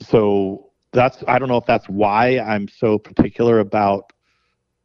so 0.00 0.72
that's 0.92 1.24
i 1.26 1.38
don't 1.38 1.48
know 1.48 1.56
if 1.56 1.66
that's 1.66 1.88
why 1.88 2.38
i'm 2.38 2.68
so 2.68 2.98
particular 2.98 3.60
about 3.60 4.12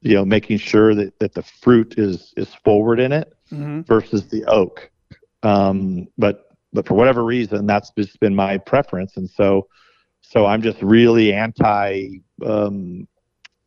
you 0.01 0.15
know 0.15 0.25
making 0.25 0.57
sure 0.57 0.95
that 0.95 1.17
that 1.19 1.33
the 1.33 1.43
fruit 1.43 1.95
is 1.97 2.33
is 2.37 2.53
forward 2.63 2.99
in 2.99 3.11
it 3.11 3.33
mm-hmm. 3.51 3.81
versus 3.81 4.27
the 4.27 4.43
oak. 4.45 4.89
Um 5.43 6.07
but 6.17 6.49
but 6.73 6.87
for 6.87 6.93
whatever 6.93 7.23
reason 7.23 7.65
that's 7.65 7.91
just 7.97 8.19
been 8.19 8.35
my 8.35 8.57
preference. 8.57 9.17
And 9.17 9.29
so 9.29 9.67
so 10.21 10.45
i'm 10.45 10.61
just 10.61 10.81
really 10.81 11.33
anti 11.33 12.19
um 12.45 13.07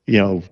you 0.07 0.19
know 0.19 0.43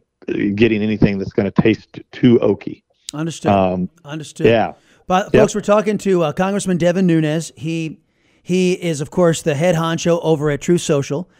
getting 0.54 0.82
anything 0.82 1.18
that's 1.18 1.32
going 1.32 1.50
to 1.50 1.62
taste 1.62 2.00
too 2.12 2.38
oaky 2.40 2.82
Understood. 3.14 3.50
Um, 3.50 3.90
Understood. 4.04 4.46
Yeah. 4.46 4.74
But 5.06 5.32
folks, 5.32 5.54
we're 5.54 5.62
talking 5.62 5.96
to 5.98 6.22
uh, 6.24 6.32
Congressman 6.32 6.76
Devin 6.76 7.06
Nunes. 7.06 7.50
He 7.56 8.00
he 8.42 8.72
is, 8.74 9.00
of 9.00 9.10
course, 9.10 9.42
the 9.42 9.54
head 9.54 9.74
honcho 9.74 10.20
over 10.22 10.50
at 10.50 10.60
Truth 10.60 10.82
Social, 10.82 11.30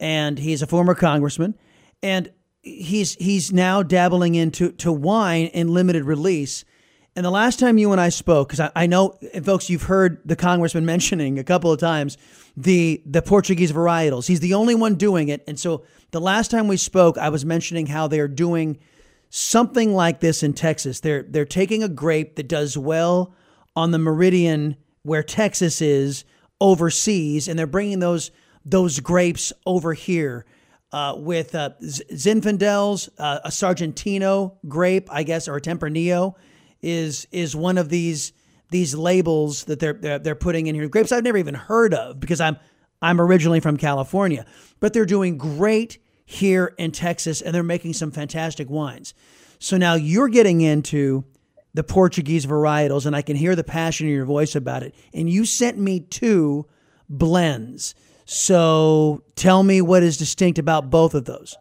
and 0.00 0.38
he's 0.38 0.62
a 0.62 0.66
former 0.66 0.94
congressman, 0.94 1.54
and 2.02 2.32
he's 2.62 3.14
he's 3.16 3.52
now 3.52 3.82
dabbling 3.82 4.34
into 4.34 4.72
to 4.72 4.90
wine 4.90 5.46
in 5.46 5.68
limited 5.68 6.04
release. 6.04 6.64
And 7.14 7.24
the 7.24 7.30
last 7.30 7.58
time 7.58 7.78
you 7.78 7.90
and 7.92 8.00
I 8.00 8.10
spoke, 8.10 8.48
because 8.48 8.60
I, 8.60 8.70
I 8.76 8.86
know, 8.86 9.18
folks, 9.42 9.68
you've 9.68 9.82
heard 9.82 10.20
the 10.24 10.36
congressman 10.36 10.86
mentioning 10.94 11.38
a 11.38 11.44
couple 11.44 11.70
of 11.70 11.78
times 11.78 12.16
the 12.56 13.02
the 13.04 13.20
Portuguese 13.20 13.72
varietals. 13.72 14.26
He's 14.26 14.40
the 14.40 14.54
only 14.54 14.74
one 14.74 14.94
doing 14.94 15.28
it, 15.28 15.44
and 15.46 15.60
so 15.60 15.84
the 16.12 16.20
last 16.20 16.50
time 16.50 16.66
we 16.66 16.78
spoke, 16.78 17.18
I 17.18 17.28
was 17.28 17.44
mentioning 17.44 17.86
how 17.86 18.08
they're 18.08 18.28
doing 18.28 18.78
something 19.30 19.94
like 19.94 20.20
this 20.20 20.42
in 20.42 20.52
Texas. 20.52 21.00
They're 21.00 21.22
they're 21.22 21.44
taking 21.44 21.82
a 21.82 21.88
grape 21.88 22.36
that 22.36 22.48
does 22.48 22.76
well 22.76 23.34
on 23.76 23.90
the 23.90 23.98
meridian 23.98 24.76
where 25.02 25.22
Texas 25.22 25.80
is 25.80 26.24
overseas, 26.60 27.48
and 27.48 27.58
they're 27.58 27.66
bringing 27.66 27.98
those 27.98 28.30
those 28.64 29.00
grapes 29.00 29.52
over 29.66 29.94
here 29.94 30.44
uh, 30.92 31.14
with 31.16 31.54
uh, 31.54 31.70
Zinfandels, 31.82 33.08
uh, 33.18 33.40
a 33.44 33.48
Sargentino 33.48 34.56
grape, 34.66 35.08
I 35.10 35.22
guess, 35.22 35.48
or 35.48 35.56
a 35.56 35.60
Tempranillo 35.60 36.34
is 36.80 37.26
is 37.30 37.54
one 37.56 37.78
of 37.78 37.88
these 37.88 38.32
these 38.70 38.94
labels 38.94 39.64
that 39.64 39.80
they're, 39.80 39.94
they're 39.94 40.18
they're 40.18 40.34
putting 40.34 40.66
in 40.66 40.74
here. 40.74 40.88
Grapes 40.88 41.12
I've 41.12 41.24
never 41.24 41.38
even 41.38 41.54
heard 41.54 41.94
of 41.94 42.20
because 42.20 42.40
I'm 42.40 42.56
I'm 43.02 43.20
originally 43.20 43.60
from 43.60 43.76
California, 43.76 44.46
but 44.80 44.92
they're 44.92 45.06
doing 45.06 45.38
great 45.38 45.98
here 46.30 46.74
in 46.76 46.92
Texas, 46.92 47.40
and 47.40 47.54
they're 47.54 47.62
making 47.62 47.94
some 47.94 48.10
fantastic 48.10 48.68
wines. 48.68 49.14
So 49.58 49.78
now 49.78 49.94
you're 49.94 50.28
getting 50.28 50.60
into 50.60 51.24
the 51.72 51.82
Portuguese 51.82 52.44
varietals, 52.44 53.06
and 53.06 53.16
I 53.16 53.22
can 53.22 53.34
hear 53.34 53.56
the 53.56 53.64
passion 53.64 54.06
in 54.06 54.12
your 54.12 54.26
voice 54.26 54.54
about 54.54 54.82
it. 54.82 54.94
And 55.14 55.30
you 55.30 55.46
sent 55.46 55.78
me 55.78 56.00
two 56.00 56.66
blends. 57.08 57.94
So 58.26 59.22
tell 59.36 59.62
me 59.62 59.80
what 59.80 60.02
is 60.02 60.18
distinct 60.18 60.58
about 60.58 60.90
both 60.90 61.14
of 61.14 61.24
those. 61.24 61.56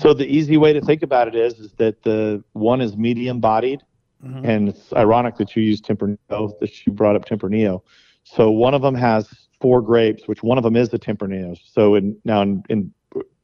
So 0.00 0.12
the 0.12 0.26
easy 0.26 0.56
way 0.56 0.72
to 0.72 0.80
think 0.80 1.04
about 1.04 1.28
it 1.28 1.36
is, 1.36 1.60
is 1.60 1.72
that 1.74 2.02
the 2.02 2.42
one 2.54 2.80
is 2.80 2.96
medium 2.96 3.38
bodied, 3.38 3.80
mm-hmm. 4.24 4.44
and 4.44 4.70
it's 4.70 4.92
ironic 4.92 5.36
that 5.36 5.54
you 5.54 5.62
use 5.62 5.80
Tempranillo, 5.80 6.58
that 6.58 6.84
you 6.84 6.92
brought 6.92 7.14
up 7.14 7.26
Tempranillo. 7.26 7.82
So 8.24 8.50
one 8.50 8.74
of 8.74 8.82
them 8.82 8.96
has 8.96 9.47
four 9.60 9.82
grapes, 9.82 10.26
which 10.26 10.42
one 10.42 10.58
of 10.58 10.64
them 10.64 10.76
is 10.76 10.88
the 10.88 10.98
Tempranillo. 10.98 11.58
So 11.72 11.94
in 11.94 12.16
now 12.24 12.42
in, 12.42 12.62
in 12.68 12.92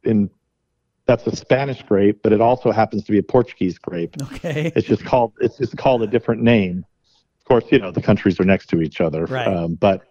in 0.03 0.29
that's 1.05 1.27
a 1.27 1.35
Spanish 1.35 1.83
grape, 1.83 2.21
but 2.23 2.33
it 2.33 2.41
also 2.41 2.71
happens 2.71 3.03
to 3.03 3.11
be 3.11 3.19
a 3.19 3.23
Portuguese 3.23 3.77
grape. 3.77 4.15
Okay. 4.21 4.71
It's 4.75 4.87
just 4.87 5.05
called 5.05 5.33
it's 5.39 5.57
just 5.57 5.77
called 5.77 6.03
a 6.03 6.07
different 6.07 6.41
name. 6.41 6.85
Of 7.39 7.45
course, 7.45 7.65
you 7.71 7.79
know 7.79 7.91
the 7.91 8.01
countries 8.01 8.39
are 8.39 8.45
next 8.45 8.67
to 8.67 8.81
each 8.81 9.01
other. 9.01 9.25
Right. 9.25 9.47
Um, 9.47 9.75
but 9.75 10.01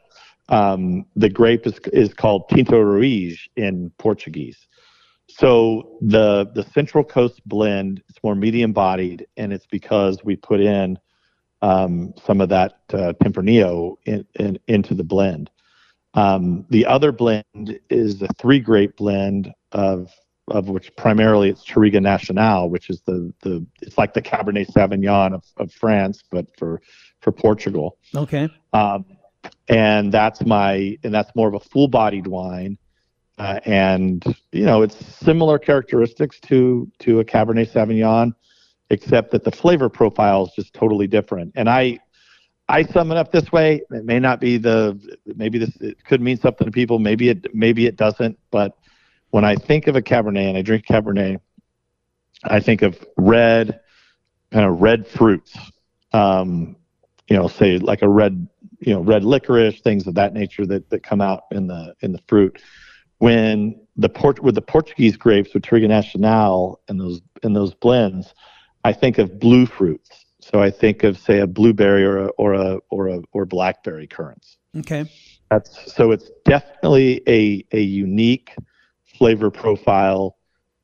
um, 0.48 1.06
the 1.16 1.28
grape 1.28 1.66
is 1.66 1.78
is 1.92 2.14
called 2.14 2.48
Tinta 2.50 2.72
Roriz 2.72 3.38
in 3.56 3.90
Portuguese. 3.98 4.66
So 5.28 5.98
the 6.00 6.50
the 6.54 6.64
Central 6.74 7.02
Coast 7.02 7.40
blend 7.46 8.02
is 8.08 8.16
more 8.22 8.34
medium 8.34 8.72
bodied, 8.72 9.26
and 9.36 9.52
it's 9.52 9.66
because 9.66 10.22
we 10.22 10.36
put 10.36 10.60
in 10.60 10.98
um, 11.62 12.12
some 12.24 12.40
of 12.40 12.50
that 12.50 12.80
uh, 12.92 13.14
Tempranillo 13.22 13.96
in, 14.04 14.26
in, 14.34 14.58
into 14.68 14.94
the 14.94 15.02
blend. 15.02 15.50
Um, 16.14 16.64
the 16.70 16.86
other 16.86 17.12
blend 17.12 17.78
is 17.90 18.18
the 18.18 18.28
three 18.38 18.60
grape 18.60 18.96
blend 18.96 19.52
of 19.72 20.10
of 20.48 20.68
which 20.68 20.94
primarily 20.96 21.48
it's 21.48 21.64
Touriga 21.64 22.00
Nacional, 22.00 22.68
which 22.68 22.90
is 22.90 23.00
the 23.02 23.32
the 23.42 23.66
it's 23.80 23.98
like 23.98 24.14
the 24.14 24.22
Cabernet 24.22 24.70
Sauvignon 24.70 25.34
of, 25.34 25.44
of 25.56 25.72
France, 25.72 26.22
but 26.30 26.46
for 26.56 26.82
for 27.20 27.32
Portugal. 27.32 27.98
Okay. 28.14 28.48
Um, 28.72 29.04
and 29.68 30.12
that's 30.12 30.44
my 30.44 30.98
and 31.02 31.12
that's 31.12 31.34
more 31.34 31.48
of 31.48 31.54
a 31.54 31.60
full-bodied 31.60 32.26
wine, 32.26 32.78
uh, 33.38 33.60
and 33.64 34.22
you 34.52 34.64
know 34.64 34.82
it's 34.82 34.96
similar 35.16 35.58
characteristics 35.58 36.38
to 36.40 36.90
to 37.00 37.20
a 37.20 37.24
Cabernet 37.24 37.72
Sauvignon, 37.72 38.32
except 38.90 39.30
that 39.32 39.44
the 39.44 39.50
flavor 39.50 39.88
profile 39.88 40.44
is 40.44 40.52
just 40.54 40.74
totally 40.74 41.06
different. 41.06 41.52
And 41.54 41.68
I 41.68 41.98
I 42.68 42.84
sum 42.84 43.10
it 43.10 43.18
up 43.18 43.30
this 43.30 43.52
way. 43.52 43.82
It 43.90 44.04
may 44.04 44.18
not 44.18 44.40
be 44.40 44.56
the 44.56 44.98
maybe 45.26 45.58
this 45.58 45.76
it 45.80 46.02
could 46.04 46.20
mean 46.20 46.38
something 46.38 46.66
to 46.66 46.70
people. 46.70 46.98
Maybe 46.98 47.28
it 47.28 47.54
maybe 47.54 47.86
it 47.86 47.96
doesn't. 47.96 48.38
But 48.50 48.76
when 49.30 49.44
I 49.44 49.56
think 49.56 49.86
of 49.86 49.96
a 49.96 50.02
Cabernet 50.02 50.48
and 50.48 50.56
I 50.56 50.62
drink 50.62 50.86
Cabernet, 50.86 51.40
I 52.44 52.60
think 52.60 52.82
of 52.82 53.04
red, 53.16 53.80
kind 54.50 54.64
of 54.64 54.80
red 54.80 55.06
fruits. 55.06 55.56
Um, 56.12 56.76
you 57.28 57.36
know, 57.36 57.48
say 57.48 57.78
like 57.78 58.02
a 58.02 58.08
red, 58.08 58.48
you 58.80 58.94
know, 58.94 59.00
red 59.00 59.24
licorice, 59.24 59.80
things 59.80 60.06
of 60.06 60.14
that 60.14 60.34
nature 60.34 60.66
that, 60.66 60.88
that 60.90 61.02
come 61.02 61.20
out 61.20 61.44
in 61.50 61.66
the 61.66 61.94
in 62.00 62.12
the 62.12 62.20
fruit. 62.28 62.62
When 63.18 63.80
the 63.96 64.08
port 64.08 64.42
with 64.42 64.54
the 64.54 64.62
Portuguese 64.62 65.16
grapes 65.16 65.52
with 65.52 65.64
Touriga 65.64 65.88
Nacional 65.88 66.80
and 66.88 67.00
those 67.00 67.20
and 67.42 67.54
those 67.54 67.74
blends, 67.74 68.32
I 68.84 68.92
think 68.92 69.18
of 69.18 69.38
blue 69.38 69.66
fruits. 69.66 70.23
So 70.44 70.60
I 70.60 70.70
think 70.70 71.04
of 71.04 71.16
say 71.16 71.40
a 71.40 71.46
blueberry 71.46 72.04
or 72.04 72.18
a 72.18 72.28
or 72.36 72.52
a 72.52 72.78
or 72.90 73.08
a 73.08 73.22
or 73.32 73.46
blackberry 73.46 74.06
currants. 74.06 74.58
Okay. 74.76 75.10
That's 75.50 75.90
so 75.90 76.10
it's 76.10 76.30
definitely 76.44 77.22
a 77.26 77.64
a 77.72 77.80
unique 77.80 78.54
flavor 79.18 79.50
profile 79.50 80.36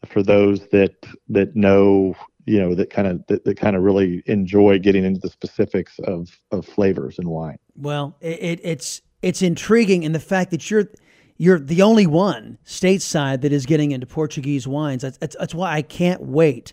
for 0.07 0.23
those 0.23 0.67
that 0.69 0.95
that 1.29 1.55
know 1.55 2.15
you 2.47 2.59
know 2.59 2.75
that 2.75 2.89
kind 2.89 3.07
of 3.07 3.27
that, 3.27 3.45
that 3.45 3.59
kind 3.59 3.77
of 3.77 3.83
really 3.83 4.23
enjoy 4.25 4.79
getting 4.79 5.05
into 5.05 5.21
the 5.21 5.29
specifics 5.29 5.99
of 6.05 6.41
of 6.53 6.65
flavors 6.65 7.19
and 7.19 7.29
wine. 7.29 7.59
Well, 7.77 8.17
it, 8.23 8.61
it's 8.63 9.03
it's 9.21 9.43
intriguing 9.43 10.05
in 10.05 10.13
the 10.13 10.21
fact 10.21 10.53
that 10.53 10.71
you're 10.71 10.89
you're 11.37 11.59
the 11.59 11.83
only 11.83 12.07
one 12.07 12.57
stateside 12.65 13.43
that 13.43 13.53
is 13.53 13.67
getting 13.67 13.93
into 13.93 14.07
Portuguese 14.07 14.67
wines. 14.67 15.03
That's, 15.03 15.19
that's, 15.19 15.37
that's 15.39 15.55
why 15.55 15.75
I 15.75 15.83
can't 15.83 16.23
wait 16.23 16.73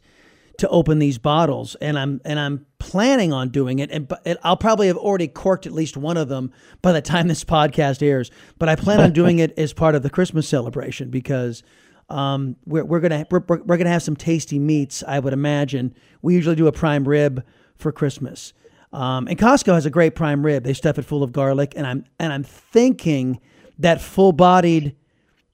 to 0.58 0.68
open 0.70 1.00
these 1.00 1.18
bottles, 1.18 1.76
and 1.76 1.98
I'm 1.98 2.22
and 2.26 2.40
I'm 2.40 2.66
planning 2.80 3.34
on 3.34 3.50
doing 3.50 3.80
it. 3.80 3.90
And 3.92 4.12
I'll 4.44 4.58
probably 4.58 4.88
have 4.88 4.98
already 4.98 5.28
corked 5.28 5.66
at 5.66 5.74
least 5.74 5.98
one 5.98 6.18
of 6.18 6.30
them 6.30 6.52
by 6.82 6.92
the 6.92 7.02
time 7.02 7.28
this 7.28 7.44
podcast 7.44 8.02
airs. 8.02 8.32
But 8.58 8.70
I 8.70 8.76
plan 8.76 9.00
on 9.00 9.14
doing 9.14 9.40
it 9.40 9.58
as 9.58 9.74
part 9.74 9.96
of 9.96 10.04
the 10.04 10.10
Christmas 10.10 10.48
celebration 10.48 11.10
because 11.10 11.64
um, 12.10 12.56
we're, 12.66 12.86
we're 12.86 13.00
gonna 13.00 13.26
we're, 13.30 13.44
we're 13.48 13.78
gonna 13.78 13.90
have 13.90 14.04
some 14.04 14.16
tasty 14.16 14.60
meats. 14.60 15.04
I 15.08 15.20
would 15.20 15.34
imagine 15.34 15.94
we 16.22 16.34
usually 16.34 16.56
do 16.56 16.68
a 16.68 16.72
prime 16.72 17.08
rib 17.08 17.46
for 17.76 17.92
Christmas, 17.92 18.54
um, 18.94 19.28
and 19.28 19.38
Costco 19.38 19.74
has 19.74 19.86
a 19.86 19.92
great 19.92 20.16
prime 20.16 20.46
rib. 20.46 20.64
They 20.64 20.74
stuff 20.74 20.98
it 20.98 21.04
full 21.04 21.24
of 21.24 21.32
garlic, 21.32 21.74
and 21.76 21.86
I'm 21.86 22.06
and 22.20 22.34
I'm 22.34 22.44
thinking 22.44 23.40
that 23.80 24.02
full 24.02 24.32
bodied 24.32 24.96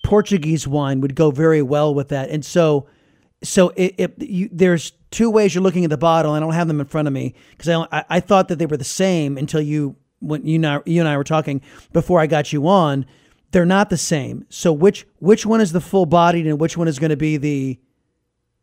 Portuguese 0.03 0.67
wine 0.67 1.01
would 1.01 1.15
go 1.15 1.31
very 1.31 1.61
well 1.61 1.93
with 1.93 2.09
that. 2.09 2.29
And 2.29 2.45
so, 2.45 2.87
so 3.43 3.69
it, 3.75 3.95
it 3.97 4.21
you, 4.21 4.49
there's 4.51 4.93
two 5.11 5.29
ways 5.29 5.53
you're 5.53 5.63
looking 5.63 5.83
at 5.83 5.89
the 5.89 5.97
bottle. 5.97 6.33
And 6.33 6.43
I 6.43 6.45
don't 6.45 6.55
have 6.55 6.67
them 6.67 6.79
in 6.79 6.87
front 6.87 7.07
of 7.07 7.13
me 7.13 7.35
because 7.51 7.69
I, 7.69 7.99
I, 7.99 8.05
I 8.09 8.19
thought 8.19 8.47
that 8.47 8.57
they 8.57 8.65
were 8.65 8.77
the 8.77 8.83
same 8.83 9.37
until 9.37 9.61
you 9.61 9.95
when 10.19 10.45
you 10.45 10.55
and 10.55 10.67
I, 10.67 10.79
you 10.85 11.01
and 11.01 11.07
I 11.07 11.17
were 11.17 11.23
talking 11.23 11.61
before 11.91 12.19
I 12.19 12.27
got 12.27 12.53
you 12.53 12.67
on 12.67 13.05
they're 13.53 13.65
not 13.65 13.89
the 13.89 13.97
same. 13.97 14.45
So 14.49 14.73
which 14.73 15.07
which 15.19 15.45
one 15.45 15.61
is 15.61 15.71
the 15.71 15.79
full 15.79 16.05
bodied 16.05 16.45
and 16.45 16.59
which 16.59 16.75
one 16.75 16.89
is 16.89 16.99
going 16.99 17.11
to 17.11 17.17
be 17.17 17.37
the 17.37 17.79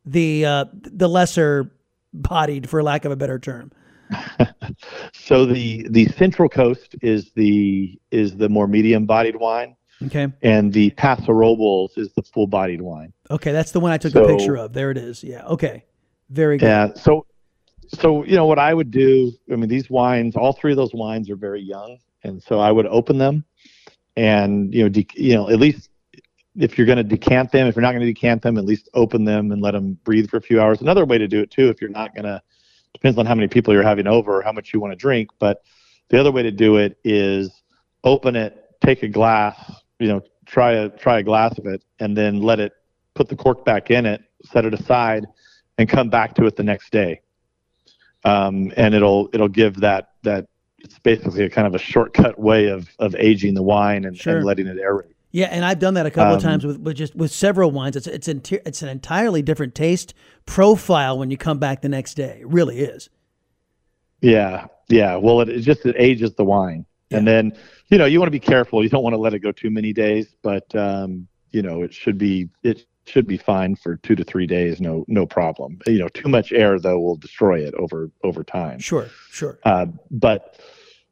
the 0.04 0.44
uh, 0.44 0.64
the 0.72 1.08
lesser 1.08 1.72
bodied, 2.12 2.68
for 2.68 2.82
lack 2.82 3.06
of 3.06 3.12
a 3.12 3.16
better 3.16 3.38
term? 3.38 3.72
so 5.12 5.46
the 5.46 5.86
the 5.88 6.06
Central 6.08 6.48
Coast 6.48 6.96
is 7.00 7.30
the 7.32 7.98
is 8.10 8.36
the 8.36 8.48
more 8.48 8.66
medium 8.66 9.06
bodied 9.06 9.36
wine. 9.36 9.76
Okay. 10.06 10.28
And 10.42 10.72
the 10.72 10.90
Paso 10.90 11.32
Robles 11.32 11.92
is 11.96 12.12
the 12.14 12.22
full 12.22 12.46
bodied 12.46 12.80
wine. 12.80 13.12
Okay, 13.30 13.52
that's 13.52 13.72
the 13.72 13.80
one 13.80 13.92
I 13.92 13.98
took 13.98 14.12
so, 14.12 14.24
a 14.24 14.36
picture 14.36 14.56
of. 14.56 14.72
There 14.72 14.90
it 14.90 14.96
is. 14.96 15.22
Yeah. 15.22 15.44
Okay. 15.46 15.84
Very 16.30 16.58
good. 16.58 16.66
Yeah. 16.66 16.94
So 16.94 17.26
so 17.88 18.24
you 18.24 18.36
know 18.36 18.46
what 18.46 18.58
I 18.58 18.72
would 18.72 18.90
do. 18.90 19.32
I 19.52 19.56
mean, 19.56 19.68
these 19.68 19.90
wines, 19.90 20.36
all 20.36 20.52
three 20.52 20.72
of 20.72 20.76
those 20.76 20.94
wines 20.94 21.28
are 21.28 21.36
very 21.36 21.60
young, 21.60 21.98
and 22.22 22.42
so 22.42 22.60
I 22.60 22.70
would 22.70 22.86
open 22.86 23.18
them 23.18 23.44
and 24.16 24.74
you 24.74 24.82
know, 24.82 24.88
de- 24.88 25.06
you 25.14 25.34
know, 25.34 25.48
at 25.48 25.58
least 25.58 25.88
if 26.56 26.76
you're 26.76 26.86
going 26.86 26.98
to 26.98 27.04
decant 27.04 27.52
them, 27.52 27.66
if 27.66 27.76
you're 27.76 27.82
not 27.82 27.92
going 27.92 28.00
to 28.00 28.12
decant 28.12 28.42
them, 28.42 28.58
at 28.58 28.64
least 28.64 28.88
open 28.94 29.24
them 29.24 29.52
and 29.52 29.62
let 29.62 29.72
them 29.72 29.98
breathe 30.04 30.28
for 30.28 30.36
a 30.36 30.42
few 30.42 30.60
hours. 30.60 30.80
Another 30.80 31.06
way 31.06 31.16
to 31.16 31.28
do 31.28 31.40
it 31.40 31.50
too, 31.50 31.68
if 31.68 31.80
you're 31.80 31.90
not 31.90 32.14
going 32.14 32.24
to, 32.24 32.42
depends 32.92 33.18
on 33.18 33.26
how 33.26 33.34
many 33.34 33.48
people 33.48 33.72
you're 33.72 33.82
having 33.82 34.06
over, 34.06 34.42
how 34.42 34.52
much 34.52 34.74
you 34.74 34.80
want 34.80 34.92
to 34.92 34.96
drink. 34.96 35.30
But 35.38 35.62
the 36.08 36.18
other 36.18 36.32
way 36.32 36.42
to 36.42 36.50
do 36.50 36.76
it 36.76 36.98
is 37.04 37.50
open 38.02 38.36
it, 38.36 38.74
take 38.84 39.02
a 39.02 39.08
glass, 39.08 39.79
you 40.00 40.08
know, 40.08 40.22
try 40.46 40.72
a 40.72 40.88
try 40.88 41.18
a 41.18 41.22
glass 41.22 41.56
of 41.58 41.66
it, 41.66 41.84
and 41.98 42.16
then 42.16 42.42
let 42.42 42.58
it 42.58 42.72
put 43.14 43.28
the 43.28 43.36
cork 43.36 43.64
back 43.64 43.90
in 43.90 44.06
it, 44.06 44.22
set 44.44 44.64
it 44.64 44.74
aside, 44.74 45.26
and 45.78 45.88
come 45.88 46.08
back 46.08 46.34
to 46.34 46.46
it 46.46 46.56
the 46.56 46.62
next 46.62 46.90
day. 46.90 47.20
Um, 48.24 48.72
and 48.76 48.94
it'll 48.94 49.28
it'll 49.32 49.48
give 49.48 49.76
that 49.80 50.10
that 50.22 50.46
it's 50.78 50.98
basically 50.98 51.44
a 51.44 51.50
kind 51.50 51.66
of 51.66 51.74
a 51.74 51.78
shortcut 51.78 52.38
way 52.38 52.68
of 52.68 52.88
of 52.98 53.14
aging 53.16 53.54
the 53.54 53.62
wine 53.62 54.04
and, 54.04 54.16
sure. 54.16 54.38
and 54.38 54.46
letting 54.46 54.66
it 54.66 54.76
aerate. 54.76 55.14
Yeah, 55.32 55.46
and 55.46 55.64
I've 55.64 55.78
done 55.78 55.94
that 55.94 56.06
a 56.06 56.10
couple 56.10 56.32
um, 56.32 56.36
of 56.38 56.42
times 56.42 56.66
with, 56.66 56.80
with 56.80 56.96
just 56.96 57.14
with 57.14 57.30
several 57.30 57.70
wines. 57.70 57.96
It's 57.96 58.06
it's 58.06 58.26
an, 58.28 58.42
it's 58.50 58.82
an 58.82 58.88
entirely 58.88 59.42
different 59.42 59.74
taste 59.74 60.12
profile 60.44 61.18
when 61.18 61.30
you 61.30 61.36
come 61.36 61.58
back 61.58 61.82
the 61.82 61.88
next 61.88 62.14
day. 62.14 62.38
It 62.40 62.48
really 62.48 62.80
is. 62.80 63.10
Yeah, 64.20 64.66
yeah. 64.88 65.16
Well, 65.16 65.40
it, 65.40 65.48
it 65.48 65.60
just 65.60 65.86
it 65.86 65.94
ages 65.98 66.34
the 66.34 66.44
wine, 66.44 66.84
yeah. 67.10 67.18
and 67.18 67.26
then 67.26 67.52
you 67.88 67.98
know 67.98 68.06
you 68.06 68.18
want 68.18 68.28
to 68.28 68.32
be 68.32 68.40
careful. 68.40 68.82
You 68.82 68.88
don't 68.88 69.02
want 69.02 69.14
to 69.14 69.20
let 69.20 69.34
it 69.34 69.40
go 69.40 69.52
too 69.52 69.70
many 69.70 69.92
days, 69.92 70.34
but 70.42 70.74
um, 70.74 71.28
you 71.50 71.62
know 71.62 71.82
it 71.82 71.92
should 71.92 72.18
be 72.18 72.48
it 72.62 72.86
should 73.06 73.26
be 73.26 73.36
fine 73.36 73.74
for 73.76 73.96
two 73.96 74.14
to 74.14 74.24
three 74.24 74.46
days. 74.46 74.80
No 74.80 75.04
no 75.08 75.26
problem. 75.26 75.78
You 75.86 75.98
know, 75.98 76.08
too 76.08 76.28
much 76.28 76.52
air 76.52 76.78
though 76.78 77.00
will 77.00 77.16
destroy 77.16 77.60
it 77.60 77.74
over 77.74 78.10
over 78.24 78.44
time. 78.44 78.78
Sure, 78.78 79.08
sure. 79.30 79.58
Uh, 79.64 79.86
but 80.10 80.60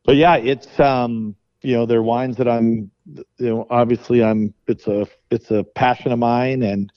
but 0.04 0.16
yeah, 0.16 0.36
it's 0.36 0.80
um, 0.80 1.36
you 1.62 1.74
know, 1.74 1.86
they're 1.86 2.02
wines 2.02 2.36
that 2.36 2.48
I'm, 2.48 2.90
you 3.06 3.24
know, 3.38 3.66
obviously 3.70 4.22
I'm. 4.22 4.54
It's 4.66 4.86
a 4.86 5.06
it's 5.30 5.50
a 5.50 5.64
passion 5.64 6.12
of 6.12 6.18
mine, 6.18 6.62
and 6.62 6.92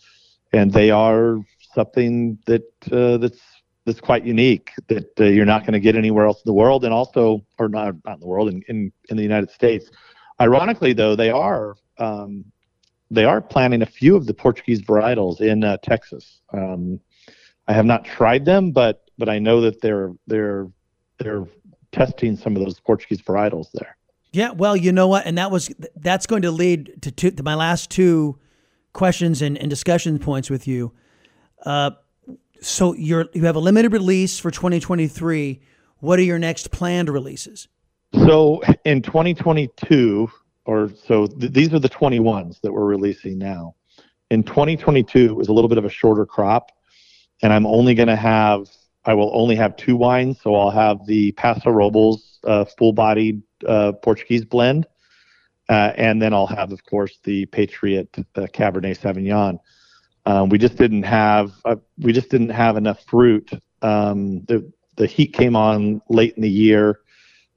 and 0.54 0.72
they 0.72 0.92
are 0.92 1.40
something 1.74 2.38
that 2.46 2.64
uh, 2.92 3.18
that's 3.18 3.42
that's 3.86 4.00
quite 4.00 4.26
unique 4.26 4.72
that 4.88 5.10
uh, 5.20 5.24
you're 5.24 5.46
not 5.46 5.62
going 5.62 5.74
to 5.74 5.80
get 5.80 5.96
anywhere 5.96 6.26
else 6.26 6.38
in 6.38 6.44
the 6.46 6.54
world, 6.54 6.86
and 6.86 6.94
also 6.94 7.44
or 7.58 7.70
not 7.70 7.96
not 8.06 8.16
in 8.16 8.20
the 8.20 8.28
world 8.28 8.50
in 8.50 8.62
in, 8.68 8.92
in 9.10 9.18
the 9.18 9.24
United 9.24 9.50
States. 9.50 9.90
Ironically, 10.40 10.94
though, 10.94 11.16
they 11.16 11.30
are. 11.30 11.76
Um, 11.98 12.46
they 13.12 13.26
are 13.26 13.42
planting 13.42 13.82
a 13.82 13.86
few 13.86 14.16
of 14.16 14.26
the 14.26 14.34
Portuguese 14.34 14.82
varietals 14.82 15.42
in 15.42 15.64
uh, 15.64 15.78
Texas. 15.84 16.42
Um, 16.54 17.00
I 17.68 17.74
have 17.74 17.86
not 17.86 18.06
tried 18.06 18.46
them, 18.46 18.72
but 18.72 19.10
but 19.18 19.30
I 19.30 19.40
know 19.40 19.62
that 19.62 19.82
they're 19.82 20.14
they're 20.28 20.68
they're 21.20 21.46
testing 21.92 22.38
some 22.38 22.56
of 22.56 22.64
those 22.64 22.80
Portuguese 22.80 23.22
varietals 23.22 23.68
there. 23.74 23.98
Yeah, 24.34 24.52
well, 24.52 24.78
you 24.78 24.94
know 24.94 25.08
what, 25.08 25.26
and 25.26 25.38
that 25.38 25.52
was 25.52 25.70
that's 25.98 26.26
going 26.26 26.44
to 26.44 26.52
lead 26.52 27.02
to, 27.02 27.12
two, 27.12 27.32
to 27.32 27.44
my 27.44 27.56
last 27.56 27.90
two 27.90 28.40
questions 28.94 29.42
and, 29.42 29.58
and 29.58 29.70
discussion 29.70 30.20
points 30.20 30.50
with 30.50 30.68
you. 30.68 30.94
Uh, 31.66 31.92
so 32.62 32.94
you're 32.94 33.28
you 33.34 33.46
have 33.46 33.56
a 33.56 33.60
limited 33.60 33.92
release 33.92 34.40
for 34.40 34.52
2023. 34.52 35.60
What 35.98 36.20
are 36.20 36.24
your 36.24 36.40
next 36.40 36.72
planned 36.72 37.10
releases? 37.10 37.68
So 38.14 38.62
in 38.86 39.02
2022, 39.02 40.30
or 40.66 40.92
so 41.06 41.28
th- 41.28 41.52
these 41.52 41.74
are 41.74 41.80
the 41.80 41.90
21s 41.90 42.62
that 42.62 42.72
we're 42.72 42.86
releasing 42.86 43.38
now. 43.38 43.76
In 44.30 44.44
2022, 44.44 45.26
it 45.26 45.36
was 45.36 45.48
a 45.48 45.54
little 45.54 45.68
bit 45.68 45.78
of 45.78 45.86
a 45.86 45.90
shorter 45.90 46.26
crop, 46.26 46.72
and 47.42 47.52
I'm 47.52 47.66
only 47.66 47.94
going 47.96 48.08
to 48.08 48.16
have 48.16 48.68
I 49.04 49.14
will 49.14 49.32
only 49.34 49.56
have 49.56 49.76
two 49.78 49.96
wines, 49.96 50.40
so 50.42 50.56
I'll 50.56 50.70
have 50.70 51.06
the 51.06 51.32
Paso 51.34 51.72
Robles 51.72 52.40
uh, 52.44 52.66
full-bodied 52.66 53.42
uh, 53.68 53.94
Portuguese 53.94 54.46
blend, 54.46 54.86
uh, 55.70 55.94
and 55.96 56.22
then 56.22 56.34
I'll 56.34 56.48
have, 56.48 56.72
of 56.72 56.84
course, 56.86 57.18
the 57.24 57.46
Patriot 57.48 58.10
uh, 58.18 58.42
Cabernet 58.54 59.00
Sauvignon. 59.00 59.60
Um, 60.26 60.50
we 60.50 60.58
just 60.58 60.76
didn't 60.76 61.04
have 61.04 61.52
uh, 61.66 61.78
we 62.00 62.14
just 62.14 62.30
didn't 62.30 62.50
have 62.50 62.78
enough 62.78 63.04
fruit. 63.06 63.50
Um, 63.82 64.44
the 64.46 64.72
the 64.98 65.08
heat 65.08 65.34
came 65.34 65.56
on 65.56 66.02
late 66.10 66.36
in 66.36 66.42
the 66.42 66.50
year 66.50 67.00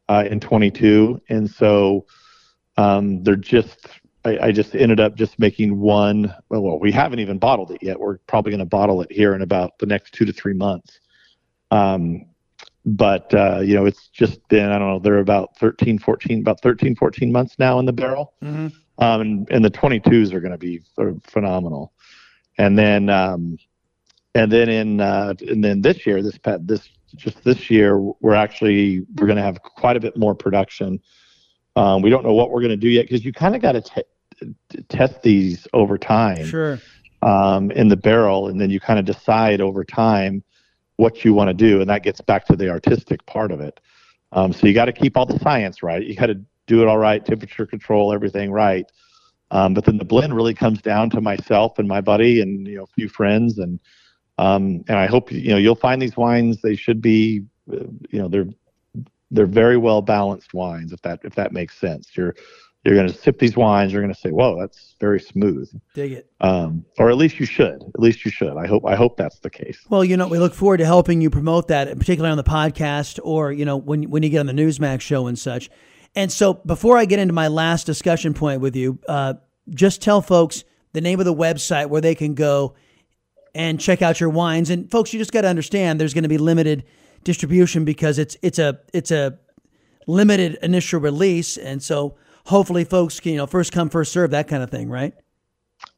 uh, 0.09 0.24
in 0.31 0.40
22, 0.40 1.20
and 1.29 1.50
so 1.50 2.07
um, 2.77 3.22
they're 3.22 3.37
just 3.37 3.87
I, 4.24 4.38
I, 4.46 4.53
just 4.53 4.74
ended 4.74 5.00
up 5.00 5.14
just 5.14 5.38
making 5.38 5.79
one. 5.79 6.35
Well, 6.48 6.79
we 6.79 6.90
haven't 6.90 7.20
even 7.20 7.38
bottled 7.38 7.70
it 7.70 7.83
yet. 7.83 8.00
We're 8.00 8.18
probably 8.27 8.50
going 8.50 8.61
to 8.61 8.64
bottle 8.64 9.03
it 9.03 9.12
here 9.12 9.35
in 9.35 9.42
about 9.42 9.79
the 9.79 9.87
next 9.87 10.14
two 10.14 10.24
to 10.24 10.33
three 10.33 10.55
months. 10.55 10.98
Um, 11.70 12.27
but 12.87 13.33
uh, 13.35 13.61
you 13.61 13.74
know, 13.74 13.87
it's 13.87 14.09
just 14.09 14.46
been 14.48 14.70
I 14.70 14.79
don't 14.79 14.88
know. 14.88 14.98
They're 14.98 15.18
about 15.18 15.57
13, 15.59 15.98
14, 15.98 16.40
about 16.40 16.61
13, 16.61 16.96
14 16.96 17.33
months 17.33 17.57
now 17.59 17.79
in 17.79 17.87
the 17.87 17.92
barrel, 17.92 18.35
mm-hmm. 18.42 18.68
um, 19.03 19.20
and, 19.20 19.50
and 19.50 19.64
the 19.64 19.70
22s 19.70 20.33
are 20.33 20.40
going 20.40 20.53
to 20.53 20.59
be 20.59 20.83
phenomenal. 21.24 21.92
And 22.59 22.79
then 22.79 23.09
um, 23.09 23.59
and 24.35 24.51
then 24.51 24.69
in 24.69 25.01
uh, 25.01 25.35
and 25.49 25.62
then 25.62 25.83
this 25.83 26.07
year, 26.07 26.23
this 26.23 26.38
pet 26.38 26.67
this 26.67 26.88
just 27.17 27.43
this 27.45 27.71
year, 27.71 27.99
we're 27.99 28.35
actually 28.35 29.01
we're 29.17 29.27
going 29.27 29.37
to 29.37 29.43
have 29.43 29.62
quite 29.62 29.97
a 29.97 30.01
bit 30.01 30.17
more 30.17 30.35
production. 30.35 31.01
Um, 31.77 32.03
we 32.03 32.11
don't 32.11 32.25
know 32.25 32.35
what 32.35 32.51
we're 32.51 32.61
going 32.61 32.71
to 32.71 32.77
do 32.77 32.88
yet 32.88 33.03
because 33.03 33.25
you 33.25 33.33
kind 33.33 33.57
of 33.57 33.62
got 33.62 33.73
to 33.73 34.05
test 34.88 35.23
these 35.23 35.67
over 35.73 35.99
time. 35.99 36.45
Sure. 36.45 36.79
Um, 37.23 37.71
in 37.71 37.88
the 37.88 37.97
barrel, 37.97 38.49
and 38.49 38.61
then 38.61 38.69
you 38.69 38.81
kind 38.81 38.99
of 38.99 39.07
decide 39.07 39.62
over 39.62 39.83
time 39.83 40.45
what 40.97 41.25
you 41.25 41.33
want 41.33 41.49
to 41.49 41.55
do, 41.55 41.81
and 41.81 41.88
that 41.88 42.03
gets 42.03 42.21
back 42.21 42.45
to 42.47 42.57
the 42.57 42.69
artistic 42.69 43.25
part 43.25 43.51
of 43.51 43.61
it. 43.61 43.81
Um, 44.33 44.53
so 44.53 44.67
you 44.67 44.75
got 44.75 44.87
to 44.87 44.93
keep 44.93 45.17
all 45.17 45.25
the 45.25 45.38
science 45.38 45.83
right. 45.83 46.05
You 46.05 46.14
got 46.14 46.27
to 46.27 46.40
do 46.67 46.83
it 46.83 46.88
all 46.88 46.99
right, 46.99 47.25
temperature 47.25 47.67
control, 47.67 48.12
everything 48.12 48.53
right. 48.53 48.90
Um, 49.55 49.73
but 49.73 49.85
then 49.85 49.99
the 49.99 50.05
blend 50.05 50.35
really 50.35 50.53
comes 50.53 50.83
down 50.83 51.09
to 51.11 51.21
myself 51.21 51.79
and 51.79 51.88
my 51.88 52.01
buddy 52.01 52.40
and 52.40 52.67
you 52.67 52.77
know 52.77 52.83
a 52.83 52.88
few 52.88 53.09
friends 53.09 53.59
and 53.59 53.79
um, 54.37 54.85
and 54.88 54.99
I 54.99 55.07
hope 55.07 55.31
you 55.31 55.51
know 55.51 55.57
you'll 55.57 55.77
find 55.77 56.03
these 56.03 56.17
wines. 56.17 56.61
They 56.61 56.75
should 56.77 57.01
be, 57.01 57.45
uh, 57.73 57.87
you 58.11 58.21
know, 58.21 58.29
they're 58.29 58.49
they're 59.31 59.47
very 59.47 59.77
well 59.77 60.03
balanced 60.03 60.55
wines. 60.55 60.93
If 60.93 61.03
that 61.03 61.21
if 61.23 61.37
that 61.37 61.53
makes 61.53 61.79
sense, 61.79 62.17
you're 62.17 62.35
you're 62.85 62.97
going 62.97 63.09
to 63.09 63.14
sip 63.14 63.38
these 63.38 63.57
wines. 63.57 63.93
You're 63.93 64.03
going 64.03 64.12
to 64.12 64.19
say, 64.19 64.31
"Whoa, 64.31 64.59
that's 64.59 64.97
very 65.01 65.21
smooth." 65.21 65.71
Dig 65.95 66.12
it. 66.12 66.31
Um, 66.40 66.85
or 66.99 67.11
at 67.11 67.17
least 67.17 67.38
you 67.38 67.47
should. 67.47 67.81
At 67.95 68.01
least 68.01 68.25
you 68.25 68.31
should. 68.31 68.57
I 68.57 68.67
hope. 68.67 68.85
I 68.85 68.97
hope 68.97 69.17
that's 69.17 69.38
the 69.38 69.51
case. 69.51 69.79
Well, 69.88 70.05
you 70.05 70.17
know, 70.17 70.27
we 70.27 70.38
look 70.38 70.55
forward 70.55 70.79
to 70.79 70.85
helping 70.85 71.21
you 71.21 71.31
promote 71.31 71.69
that, 71.69 71.97
particularly 71.97 72.33
on 72.33 72.37
the 72.37 72.45
podcast, 72.45 73.21
or 73.23 73.53
you 73.53 73.64
know, 73.64 73.77
when 73.77 74.11
when 74.11 74.25
you 74.25 74.31
get 74.31 74.40
on 74.40 74.47
the 74.47 74.53
Newsmax 74.53 75.01
show 75.03 75.29
and 75.29 75.38
such. 75.38 75.71
And 76.17 76.31
so, 76.31 76.55
before 76.55 76.97
I 76.97 77.07
get 77.07 77.19
into 77.19 77.35
my 77.35 77.49
last 77.49 77.87
discussion 77.87 78.35
point 78.35 78.61
with 78.61 78.77
you, 78.77 78.99
uh, 79.09 79.35
just 79.70 80.03
tell 80.03 80.20
folks 80.20 80.64
the 80.92 81.00
name 81.00 81.18
of 81.20 81.27
the 81.27 81.35
website 81.35 81.88
where 81.88 82.00
they 82.00 82.14
can 82.14 82.35
go 82.35 82.74
and 83.55 83.81
check 83.81 84.03
out 84.03 84.20
your 84.20 84.31
wines. 84.31 84.70
And 84.70 84.90
folks, 84.90 85.12
you 85.12 85.18
just 85.18 85.33
got 85.33 85.42
to 85.42 85.48
understand 85.48 86.00
there's 86.00 86.14
going 86.14 86.24
to 86.24 86.29
be 86.29 86.38
limited 86.38 86.85
distribution 87.22 87.85
because 87.85 88.18
it's 88.18 88.37
it's 88.42 88.59
a 88.59 88.81
it's 88.92 89.11
a 89.11 89.38
limited 90.07 90.59
initial 90.62 91.00
release, 91.00 91.57
and 91.57 91.83
so 91.83 92.16
hopefully 92.46 92.85
folks 92.85 93.20
can 93.20 93.33
you 93.33 93.38
know 93.38 93.46
first 93.46 93.72
come 93.72 93.88
first 93.88 94.12
serve 94.12 94.31
that 94.31 94.48
kind 94.48 94.62
of 94.62 94.70
thing, 94.70 94.88
right? 94.88 95.14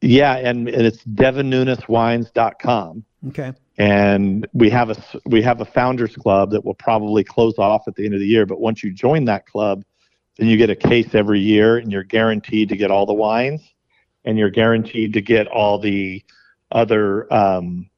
Yeah, 0.01 0.35
and, 0.37 0.67
and 0.67 0.85
it's 0.85 1.03
devinnuneswines.com. 1.05 3.03
Okay. 3.29 3.53
And 3.77 4.47
we 4.53 4.69
have 4.69 4.89
a 4.89 4.95
we 5.25 5.41
have 5.43 5.61
a 5.61 5.65
founders 5.65 6.15
club 6.15 6.51
that 6.51 6.65
will 6.65 6.73
probably 6.73 7.23
close 7.23 7.57
off 7.57 7.87
at 7.87 7.95
the 7.95 8.05
end 8.05 8.13
of 8.13 8.19
the 8.19 8.25
year. 8.25 8.45
But 8.45 8.59
once 8.59 8.83
you 8.83 8.91
join 8.91 9.25
that 9.25 9.45
club, 9.45 9.83
then 10.37 10.47
you 10.47 10.57
get 10.57 10.69
a 10.69 10.75
case 10.75 11.15
every 11.15 11.39
year, 11.39 11.77
and 11.77 11.91
you're 11.91 12.03
guaranteed 12.03 12.69
to 12.69 12.77
get 12.77 12.91
all 12.91 13.05
the 13.05 13.13
wines, 13.13 13.61
and 14.25 14.37
you're 14.37 14.49
guaranteed 14.49 15.13
to 15.13 15.21
get 15.21 15.47
all 15.47 15.79
the 15.79 16.23
other 16.71 17.31
um, 17.33 17.89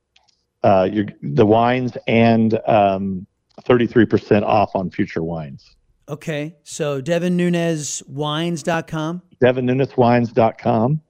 uh, 0.64 0.90
your, 0.92 1.06
the 1.22 1.46
wines 1.46 1.96
and 2.08 2.60
um, 2.68 3.28
33% 3.62 4.44
off 4.44 4.76
on 4.76 4.90
future 4.90 5.24
wines. 5.24 5.76
Okay. 6.08 6.56
So 6.64 7.02
DevinNunesWines.com. 7.02 9.22
DevinNunesWines.com. 9.42 11.02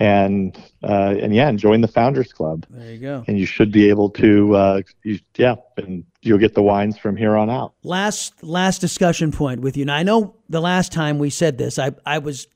And 0.00 0.56
uh, 0.82 1.14
and 1.20 1.34
yeah, 1.34 1.48
and 1.48 1.58
join 1.58 1.80
the 1.80 1.88
Founders 1.88 2.32
Club. 2.32 2.66
There 2.68 2.92
you 2.92 2.98
go. 2.98 3.24
And 3.28 3.38
you 3.38 3.46
should 3.46 3.70
be 3.70 3.88
able 3.88 4.10
to, 4.10 4.56
uh, 4.56 4.82
you, 5.04 5.20
yeah, 5.36 5.54
and 5.76 6.04
you'll 6.20 6.38
get 6.38 6.54
the 6.54 6.62
wines 6.62 6.98
from 6.98 7.16
here 7.16 7.36
on 7.36 7.48
out. 7.48 7.74
Last 7.84 8.42
last 8.42 8.80
discussion 8.80 9.30
point 9.30 9.60
with 9.60 9.76
you. 9.76 9.84
Now 9.84 9.94
I 9.94 10.02
know 10.02 10.34
the 10.48 10.60
last 10.60 10.92
time 10.92 11.20
we 11.20 11.30
said 11.30 11.58
this, 11.58 11.78
I 11.78 11.92
I 12.04 12.18
was 12.18 12.48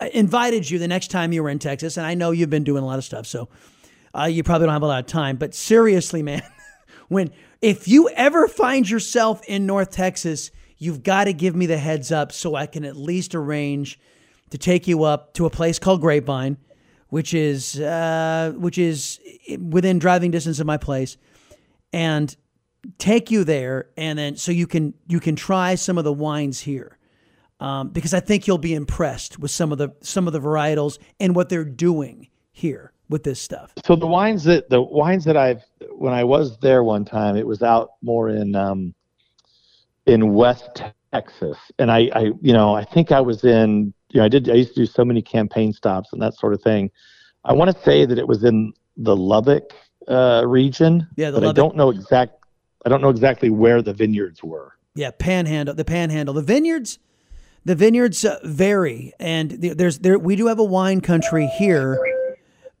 I 0.00 0.08
invited 0.08 0.68
you 0.68 0.80
the 0.80 0.88
next 0.88 1.12
time 1.12 1.32
you 1.32 1.42
were 1.42 1.50
in 1.50 1.60
Texas, 1.60 1.96
and 1.96 2.04
I 2.04 2.14
know 2.14 2.32
you've 2.32 2.50
been 2.50 2.64
doing 2.64 2.82
a 2.82 2.86
lot 2.86 2.98
of 2.98 3.04
stuff, 3.04 3.26
so 3.26 3.48
uh, 4.18 4.24
you 4.24 4.42
probably 4.42 4.66
don't 4.66 4.72
have 4.72 4.82
a 4.82 4.86
lot 4.86 5.00
of 5.00 5.06
time. 5.06 5.36
But 5.36 5.54
seriously, 5.54 6.22
man, 6.22 6.42
when 7.08 7.30
if 7.60 7.86
you 7.86 8.08
ever 8.10 8.48
find 8.48 8.88
yourself 8.88 9.44
in 9.44 9.66
North 9.66 9.90
Texas, 9.90 10.50
you've 10.78 11.02
got 11.02 11.24
to 11.24 11.32
give 11.32 11.54
me 11.54 11.66
the 11.66 11.78
heads 11.78 12.10
up 12.10 12.32
so 12.32 12.54
I 12.54 12.66
can 12.66 12.84
at 12.84 12.96
least 12.96 13.34
arrange 13.34 14.00
to 14.50 14.58
take 14.58 14.86
you 14.86 15.04
up 15.04 15.34
to 15.34 15.46
a 15.46 15.50
place 15.50 15.78
called 15.78 16.00
Grapevine, 16.00 16.56
which 17.08 17.34
is 17.34 17.80
uh, 17.80 18.52
which 18.56 18.78
is 18.78 19.20
within 19.58 19.98
driving 19.98 20.30
distance 20.30 20.60
of 20.60 20.66
my 20.66 20.76
place, 20.76 21.16
and 21.92 22.36
take 22.98 23.30
you 23.30 23.44
there, 23.44 23.88
and 23.96 24.18
then 24.18 24.36
so 24.36 24.52
you 24.52 24.66
can 24.66 24.94
you 25.08 25.20
can 25.20 25.36
try 25.36 25.74
some 25.74 25.98
of 25.98 26.04
the 26.04 26.12
wines 26.12 26.60
here. 26.60 26.96
Um, 27.60 27.90
because 27.90 28.14
I 28.14 28.20
think 28.20 28.46
you'll 28.46 28.56
be 28.56 28.72
impressed 28.74 29.38
with 29.38 29.50
some 29.50 29.70
of 29.70 29.78
the 29.78 29.90
some 30.00 30.26
of 30.26 30.32
the 30.32 30.40
varietals 30.40 30.98
and 31.18 31.36
what 31.36 31.50
they're 31.50 31.64
doing 31.64 32.28
here 32.52 32.92
with 33.10 33.24
this 33.24 33.40
stuff. 33.40 33.74
So 33.84 33.96
the 33.96 34.06
wines 34.06 34.44
that 34.44 34.70
the 34.70 34.80
wines 34.80 35.24
that 35.24 35.36
I've 35.36 35.62
when 35.90 36.14
I 36.14 36.24
was 36.24 36.56
there 36.58 36.82
one 36.82 37.04
time, 37.04 37.36
it 37.36 37.46
was 37.46 37.62
out 37.62 37.90
more 38.00 38.30
in 38.30 38.54
um, 38.54 38.94
in 40.06 40.32
West 40.32 40.82
Texas, 41.12 41.58
and 41.78 41.90
I, 41.90 42.08
I 42.14 42.20
you 42.40 42.52
know 42.52 42.74
I 42.74 42.84
think 42.84 43.12
I 43.12 43.20
was 43.20 43.44
in 43.44 43.92
you 44.10 44.18
know 44.20 44.24
I 44.24 44.28
did 44.28 44.48
I 44.50 44.54
used 44.54 44.74
to 44.74 44.80
do 44.80 44.86
so 44.86 45.04
many 45.04 45.22
campaign 45.22 45.72
stops 45.72 46.12
and 46.12 46.20
that 46.22 46.34
sort 46.34 46.52
of 46.54 46.62
thing. 46.62 46.90
I 47.44 47.52
want 47.52 47.74
to 47.74 47.82
say 47.82 48.04
that 48.06 48.18
it 48.18 48.28
was 48.28 48.44
in 48.44 48.72
the 48.96 49.16
Lubbock 49.16 49.72
uh, 50.08 50.42
region, 50.46 51.06
Yeah, 51.16 51.30
the 51.30 51.40
but 51.40 51.48
I 51.48 51.52
don't 51.52 51.76
know 51.76 51.90
exact 51.90 52.44
I 52.84 52.88
don't 52.88 53.00
know 53.02 53.10
exactly 53.10 53.50
where 53.50 53.82
the 53.82 53.92
vineyards 53.92 54.42
were. 54.42 54.72
Yeah, 54.94 55.10
panhandle, 55.10 55.74
the 55.74 55.84
panhandle, 55.84 56.34
the 56.34 56.42
vineyards, 56.42 56.98
the 57.64 57.74
vineyards 57.74 58.24
uh, 58.24 58.38
vary, 58.44 59.12
and 59.20 59.50
the- 59.50 59.74
there's 59.74 59.98
there 60.00 60.18
we 60.18 60.36
do 60.36 60.46
have 60.48 60.58
a 60.58 60.64
wine 60.64 61.00
country 61.00 61.46
here, 61.58 61.98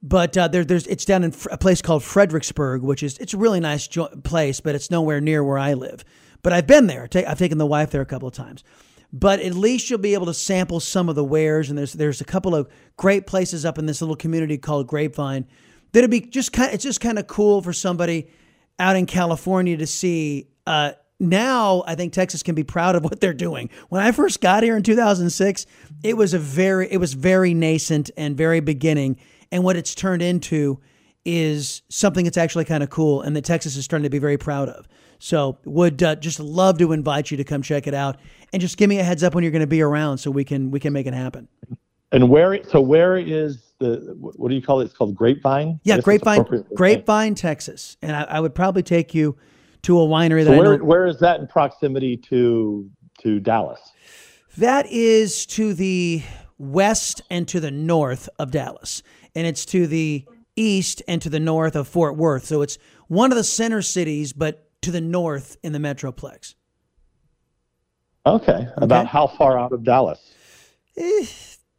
but 0.02 0.36
uh, 0.36 0.48
there 0.48 0.64
there's 0.64 0.86
it's 0.88 1.04
down 1.04 1.22
in 1.24 1.32
a 1.50 1.58
place 1.58 1.80
called 1.82 2.02
Fredericksburg, 2.02 2.82
which 2.82 3.02
is 3.02 3.16
it's 3.18 3.34
a 3.34 3.38
really 3.38 3.60
nice 3.60 3.86
jo- 3.86 4.08
place, 4.24 4.60
but 4.60 4.74
it's 4.74 4.90
nowhere 4.90 5.20
near 5.20 5.44
where 5.44 5.58
I 5.58 5.74
live. 5.74 6.04
But 6.42 6.52
I've 6.54 6.66
been 6.66 6.86
there. 6.86 7.06
I've 7.14 7.38
taken 7.38 7.58
the 7.58 7.66
wife 7.66 7.90
there 7.90 8.00
a 8.00 8.06
couple 8.06 8.26
of 8.26 8.34
times. 8.34 8.64
But 9.12 9.40
at 9.40 9.54
least 9.54 9.90
you'll 9.90 9.98
be 9.98 10.14
able 10.14 10.26
to 10.26 10.34
sample 10.34 10.78
some 10.78 11.08
of 11.08 11.16
the 11.16 11.24
wares, 11.24 11.68
and 11.68 11.78
there's 11.78 11.94
there's 11.94 12.20
a 12.20 12.24
couple 12.24 12.54
of 12.54 12.68
great 12.96 13.26
places 13.26 13.64
up 13.64 13.78
in 13.78 13.86
this 13.86 14.00
little 14.00 14.16
community 14.16 14.56
called 14.56 14.86
Grapevine 14.86 15.46
that'd 15.92 16.10
be 16.10 16.20
just 16.20 16.52
kind. 16.52 16.72
It's 16.72 16.84
just 16.84 17.00
kind 17.00 17.18
of 17.18 17.26
cool 17.26 17.62
for 17.62 17.72
somebody 17.72 18.28
out 18.78 18.96
in 18.96 19.06
California 19.06 19.76
to 19.76 19.86
see. 19.86 20.48
Uh, 20.66 20.92
now 21.18 21.84
I 21.86 21.94
think 21.96 22.12
Texas 22.12 22.42
can 22.42 22.54
be 22.54 22.64
proud 22.64 22.94
of 22.94 23.04
what 23.04 23.20
they're 23.20 23.34
doing. 23.34 23.68
When 23.88 24.00
I 24.00 24.12
first 24.12 24.40
got 24.40 24.62
here 24.62 24.76
in 24.76 24.82
2006, 24.82 25.66
it 26.02 26.16
was 26.16 26.34
a 26.34 26.38
very 26.38 26.90
it 26.90 26.98
was 26.98 27.14
very 27.14 27.54
nascent 27.54 28.10
and 28.16 28.36
very 28.36 28.60
beginning, 28.60 29.18
and 29.52 29.64
what 29.64 29.76
it's 29.76 29.94
turned 29.94 30.22
into 30.22 30.80
is 31.24 31.82
something 31.90 32.24
that's 32.24 32.38
actually 32.38 32.64
kind 32.64 32.82
of 32.82 32.90
cool, 32.90 33.22
and 33.22 33.36
that 33.36 33.44
Texas 33.44 33.76
is 33.76 33.84
starting 33.84 34.04
to 34.04 34.10
be 34.10 34.18
very 34.18 34.38
proud 34.38 34.68
of. 34.68 34.88
So 35.20 35.58
would 35.64 36.02
uh, 36.02 36.16
just 36.16 36.40
love 36.40 36.78
to 36.78 36.92
invite 36.92 37.30
you 37.30 37.36
to 37.36 37.44
come 37.44 37.62
check 37.62 37.86
it 37.86 37.94
out, 37.94 38.16
and 38.52 38.60
just 38.60 38.76
give 38.76 38.88
me 38.88 38.98
a 38.98 39.04
heads 39.04 39.22
up 39.22 39.34
when 39.34 39.44
you're 39.44 39.52
going 39.52 39.60
to 39.60 39.66
be 39.66 39.82
around, 39.82 40.18
so 40.18 40.30
we 40.30 40.44
can 40.44 40.70
we 40.70 40.80
can 40.80 40.92
make 40.92 41.06
it 41.06 41.14
happen. 41.14 41.46
And 42.10 42.28
where 42.28 42.58
so 42.64 42.80
where 42.80 43.18
is 43.18 43.74
the 43.78 44.16
what 44.18 44.48
do 44.48 44.54
you 44.54 44.62
call 44.62 44.80
it? 44.80 44.86
It's 44.86 44.94
called 44.94 45.14
Grapevine. 45.14 45.78
Yeah, 45.84 46.00
Grapevine. 46.00 46.64
Grapevine, 46.74 47.34
Texas, 47.34 47.98
and 48.02 48.16
I, 48.16 48.22
I 48.22 48.40
would 48.40 48.54
probably 48.54 48.82
take 48.82 49.14
you 49.14 49.36
to 49.82 50.00
a 50.00 50.06
winery 50.06 50.44
that 50.44 50.50
So 50.50 50.54
I 50.54 50.58
where 50.58 50.78
know. 50.78 50.84
where 50.84 51.06
is 51.06 51.20
that 51.20 51.38
in 51.38 51.46
proximity 51.46 52.16
to 52.16 52.90
to 53.20 53.40
Dallas? 53.40 53.80
That 54.56 54.86
is 54.86 55.44
to 55.46 55.74
the 55.74 56.22
west 56.58 57.22
and 57.30 57.46
to 57.48 57.60
the 57.60 57.70
north 57.70 58.28
of 58.38 58.50
Dallas, 58.50 59.02
and 59.34 59.46
it's 59.46 59.66
to 59.66 59.86
the 59.86 60.24
east 60.56 61.02
and 61.06 61.20
to 61.22 61.28
the 61.28 61.40
north 61.40 61.76
of 61.76 61.86
Fort 61.86 62.16
Worth. 62.16 62.46
So 62.46 62.62
it's 62.62 62.78
one 63.08 63.30
of 63.30 63.36
the 63.36 63.44
center 63.44 63.82
cities, 63.82 64.32
but 64.32 64.69
to 64.82 64.90
the 64.90 65.00
north 65.00 65.56
in 65.62 65.72
the 65.72 65.78
metroplex. 65.78 66.54
Okay. 68.26 68.68
About 68.76 69.06
how 69.06 69.26
far 69.26 69.58
out 69.58 69.72
of 69.72 69.82
Dallas? 69.84 70.34
Eh, 70.96 71.24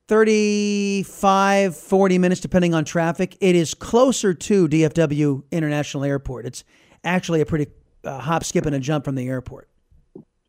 35, 0.07 1.77
40 1.77 2.17
minutes, 2.17 2.41
depending 2.41 2.73
on 2.73 2.83
traffic. 2.83 3.37
It 3.39 3.55
is 3.55 3.73
closer 3.73 4.33
to 4.33 4.67
DFW 4.67 5.43
International 5.51 6.03
Airport. 6.03 6.45
It's 6.45 6.63
actually 7.03 7.41
a 7.41 7.45
pretty 7.45 7.71
uh, 8.03 8.19
hop, 8.19 8.43
skip, 8.43 8.65
and 8.65 8.75
a 8.75 8.79
jump 8.79 9.05
from 9.05 9.15
the 9.15 9.27
airport. 9.27 9.69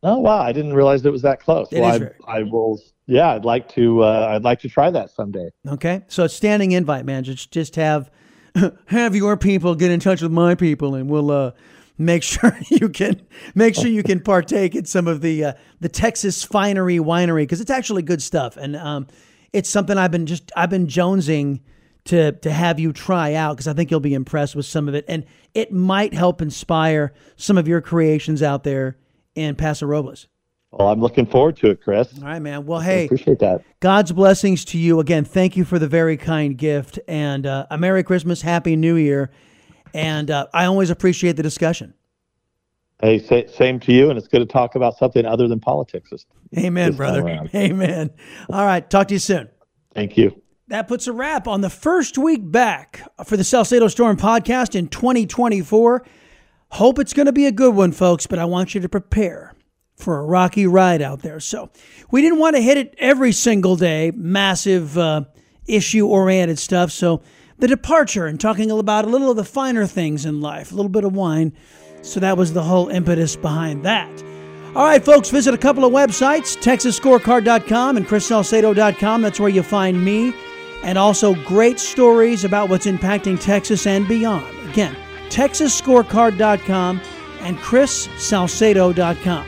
Oh 0.05 0.19
wow, 0.19 0.41
I 0.41 0.53
didn't 0.53 0.75
realize 0.75 1.07
it 1.07 1.13
was 1.13 1.23
that 1.23 1.39
close. 1.39 1.69
It 1.71 1.81
well, 1.81 1.95
is 1.95 2.09
I, 2.27 2.39
I 2.39 2.43
will. 2.43 2.81
Yeah, 3.07 3.31
I'd 3.31 3.45
like 3.45 3.69
to. 3.75 4.03
Uh, 4.03 4.33
I'd 4.35 4.43
like 4.43 4.59
to 4.61 4.69
try 4.69 4.91
that 4.91 5.11
someday. 5.11 5.51
Okay, 5.69 6.03
so 6.09 6.25
it's 6.25 6.35
standing 6.35 6.73
invite, 6.73 7.05
man. 7.05 7.23
Just 7.23 7.53
just 7.53 7.77
have 7.77 8.11
have 8.87 9.15
your 9.15 9.37
people 9.37 9.77
get 9.77 9.93
in 9.93 10.01
touch 10.01 10.21
with 10.21 10.33
my 10.33 10.57
people, 10.57 10.97
and 10.97 11.09
we'll 11.09 11.31
uh, 11.31 11.53
make 11.99 12.23
sure 12.23 12.57
you 12.69 12.89
can 12.89 13.23
make 13.55 13.75
sure 13.75 13.87
you 13.87 14.03
can 14.03 14.21
partake 14.21 14.75
in 14.75 14.85
some 14.85 15.09
of 15.09 15.21
the 15.21 15.45
uh, 15.45 15.53
the 15.81 15.89
Texas 15.89 16.45
Finery 16.45 16.99
Winery 16.99 17.43
because 17.43 17.61
it's 17.61 17.71
actually 17.71 18.03
good 18.03 18.23
stuff, 18.23 18.57
and 18.57 18.77
um, 18.77 19.07
it's 19.53 19.69
something 19.69 19.97
I've 19.99 20.11
been 20.11 20.27
just 20.27 20.51
I've 20.57 20.71
been 20.71 20.87
jonesing 20.87 21.61
to 22.05 22.33
to 22.33 22.53
have 22.53 22.81
you 22.81 22.93
try 22.93 23.35
out 23.35 23.57
because 23.57 23.69
I 23.69 23.75
think 23.75 23.91
you'll 23.91 24.01
be 24.01 24.15
impressed 24.15 24.57
with 24.57 24.67
some 24.67 24.89
of 24.89 24.95
it, 24.95 25.05
and 25.09 25.25
it 25.55 25.73
might 25.73 26.15
help 26.15 26.43
inspire 26.43 27.13
some 27.37 27.59
of 27.59 27.69
your 27.69 27.81
creations 27.81 28.43
out 28.43 28.65
there 28.65 28.97
in 29.35 29.55
Paso 29.55 29.87
Robles. 29.87 30.27
Well, 30.73 30.89
I'm 30.89 31.01
looking 31.01 31.27
forward 31.27 31.59
to 31.59 31.71
it, 31.71 31.83
Chris. 31.83 32.19
All 32.19 32.25
right, 32.25 32.39
man. 32.39 32.65
Well, 32.65 32.81
I 32.81 32.85
hey, 32.85 33.05
appreciate 33.05 33.41
that. 33.41 33.63
God's 33.81 34.11
blessings 34.11 34.65
to 34.67 34.79
you 34.79 35.01
again. 35.01 35.25
Thank 35.25 35.55
you 35.55 35.67
for 35.67 35.79
the 35.79 35.87
very 35.87 36.17
kind 36.17 36.57
gift 36.57 36.99
and 37.07 37.45
uh, 37.45 37.67
a 37.71 37.77
Merry 37.77 38.03
Christmas, 38.03 38.41
Happy 38.41 38.75
New 38.75 38.97
Year. 38.97 39.31
And 39.95 40.31
uh, 40.31 40.47
I 40.53 40.65
always 40.67 40.91
appreciate 40.91 41.37
the 41.37 41.43
discussion. 41.43 41.95
Hey, 43.01 43.19
say, 43.19 43.49
same 43.49 43.81
to 43.81 43.93
you, 43.93 44.11
and 44.11 44.19
it's 44.19 44.29
good 44.29 44.39
to 44.39 44.47
talk 44.47 44.77
about 44.77 44.97
something 44.97 45.27
other 45.27 45.49
than 45.49 45.59
politics. 45.59 46.11
This, 46.11 46.25
Amen, 46.57 46.91
this 46.91 46.97
brother. 46.97 47.49
Amen. 47.55 48.11
All 48.49 48.65
right. 48.65 48.89
Talk 48.89 49.09
to 49.09 49.15
you 49.15 49.19
soon. 49.19 49.49
Thank 49.93 50.17
you. 50.17 50.41
That 50.69 50.89
puts 50.89 51.07
a 51.09 51.13
wrap 51.13 51.49
on 51.49 51.61
the 51.61 51.69
first 51.69 52.17
week 52.17 52.41
back 52.51 53.03
for 53.27 53.37
the 53.37 53.45
Salcedo 53.45 53.89
Storm 53.89 54.17
podcast 54.17 54.77
in 54.77 54.89
2024. 54.89 56.07
Hope 56.71 56.99
it's 56.99 57.13
going 57.13 57.27
to 57.27 57.33
be 57.33 57.47
a 57.47 57.53
good 57.53 57.75
one, 57.75 57.93
folks, 57.93 58.27
but 58.27 58.39
I 58.39 58.47
want 58.47 58.75
you 58.75 58.81
to 58.81 58.89
prepare 58.89 59.55
for 59.97 60.19
a 60.19 60.25
rocky 60.25 60.67
ride 60.67 61.03
out 61.03 61.21
there. 61.21 61.41
So 61.41 61.71
we 62.11 62.23
didn't 62.23 62.39
want 62.39 62.57
to 62.57 62.63
hit 62.63 62.79
it 62.79 62.95
every 62.99 63.33
single 63.33 63.77
day, 63.77 64.13
massive 64.15 64.97
uh, 64.97 65.25
issue 65.67 66.07
oriented 66.07 66.59
stuff. 66.59 66.91
So 66.91 67.23
the 67.63 67.69
departure 67.69 68.27
and 68.27 68.41
talking 68.41 68.73
about 68.73 69.05
a 69.05 69.09
little 69.09 69.31
of 69.31 69.37
the 69.37 69.45
finer 69.45 69.87
things 69.87 70.27
in 70.27 70.41
life, 70.41 70.73
a 70.73 70.75
little 70.75 70.89
bit 70.89 71.05
of 71.05 71.15
wine. 71.15 71.53
So 72.03 72.19
that 72.19 72.37
was 72.37 72.53
the 72.53 72.65
whole 72.65 72.89
impetus 72.89 73.37
behind 73.37 73.85
that. 73.85 74.11
All 74.75 74.85
right, 74.85 75.05
folks, 75.05 75.31
visit 75.31 75.55
a 75.55 75.59
couple 75.59 75.85
of 75.85 75.93
websites, 75.93 76.61
texasscorecard.com 76.61 77.97
and 77.97 78.05
chrissalcedo.com. 78.05 79.23
That's 79.23 79.39
where 79.39 79.49
you'll 79.49 79.63
find 79.63 80.05
me 80.05 80.35
and 80.83 80.99
also 80.99 81.37
great 81.45 81.79
stories 81.79 82.43
about 82.43 82.69
what's 82.69 82.87
impacting 82.87 83.41
Texas 83.41 83.87
and 83.87 84.09
beyond. 84.09 84.45
Again, 84.69 84.97
texasscorecard.com 85.29 87.01
and 87.43 87.57
chrissalcedo.com. 87.59 89.47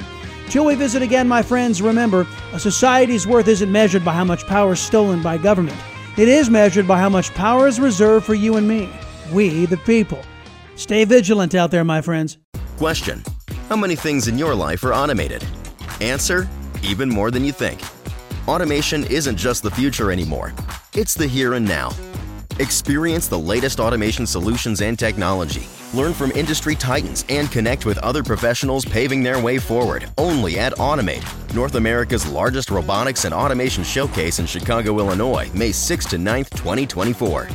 Till 0.50 0.64
we 0.64 0.76
visit 0.76 1.02
again, 1.02 1.26
my 1.26 1.42
friends, 1.42 1.82
remember, 1.82 2.28
a 2.52 2.60
society's 2.60 3.26
worth 3.26 3.48
isn't 3.48 3.72
measured 3.72 4.04
by 4.04 4.12
how 4.12 4.22
much 4.22 4.46
power 4.46 4.74
is 4.74 4.80
stolen 4.80 5.20
by 5.20 5.36
government. 5.36 5.80
It 6.16 6.28
is 6.28 6.48
measured 6.48 6.86
by 6.86 7.00
how 7.00 7.08
much 7.08 7.34
power 7.34 7.66
is 7.66 7.80
reserved 7.80 8.24
for 8.24 8.34
you 8.34 8.56
and 8.56 8.68
me, 8.68 8.88
we 9.32 9.66
the 9.66 9.76
people. 9.78 10.22
Stay 10.76 11.04
vigilant 11.04 11.56
out 11.56 11.72
there, 11.72 11.82
my 11.82 12.00
friends. 12.00 12.38
Question 12.76 13.24
How 13.68 13.74
many 13.74 13.96
things 13.96 14.28
in 14.28 14.38
your 14.38 14.54
life 14.54 14.84
are 14.84 14.94
automated? 14.94 15.44
Answer 16.00 16.48
Even 16.82 17.08
more 17.08 17.32
than 17.32 17.44
you 17.44 17.50
think. 17.50 17.80
Automation 18.46 19.02
isn't 19.04 19.36
just 19.36 19.64
the 19.64 19.70
future 19.72 20.12
anymore, 20.12 20.52
it's 20.94 21.14
the 21.14 21.26
here 21.26 21.54
and 21.54 21.66
now. 21.66 21.90
Experience 22.60 23.26
the 23.26 23.38
latest 23.38 23.80
automation 23.80 24.26
solutions 24.26 24.80
and 24.80 24.96
technology. 24.96 25.66
Learn 25.92 26.14
from 26.14 26.30
industry 26.32 26.76
titans 26.76 27.24
and 27.28 27.50
connect 27.50 27.84
with 27.84 27.98
other 27.98 28.22
professionals 28.22 28.84
paving 28.84 29.24
their 29.24 29.40
way 29.40 29.58
forward 29.58 30.08
only 30.18 30.58
at 30.58 30.72
Automate, 30.74 31.24
North 31.54 31.74
America's 31.74 32.28
largest 32.28 32.70
robotics 32.70 33.24
and 33.24 33.34
automation 33.34 33.82
showcase 33.82 34.38
in 34.38 34.46
Chicago, 34.46 34.98
Illinois, 34.98 35.50
May 35.52 35.72
6 35.72 36.06
to 36.06 36.16
9th, 36.16 36.50
2024. 36.50 37.48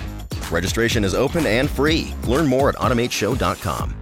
Registration 0.52 1.06
is 1.06 1.14
open 1.14 1.46
and 1.46 1.70
free. 1.70 2.14
Learn 2.24 2.46
more 2.46 2.68
at 2.68 2.76
automateshow.com. 2.76 3.99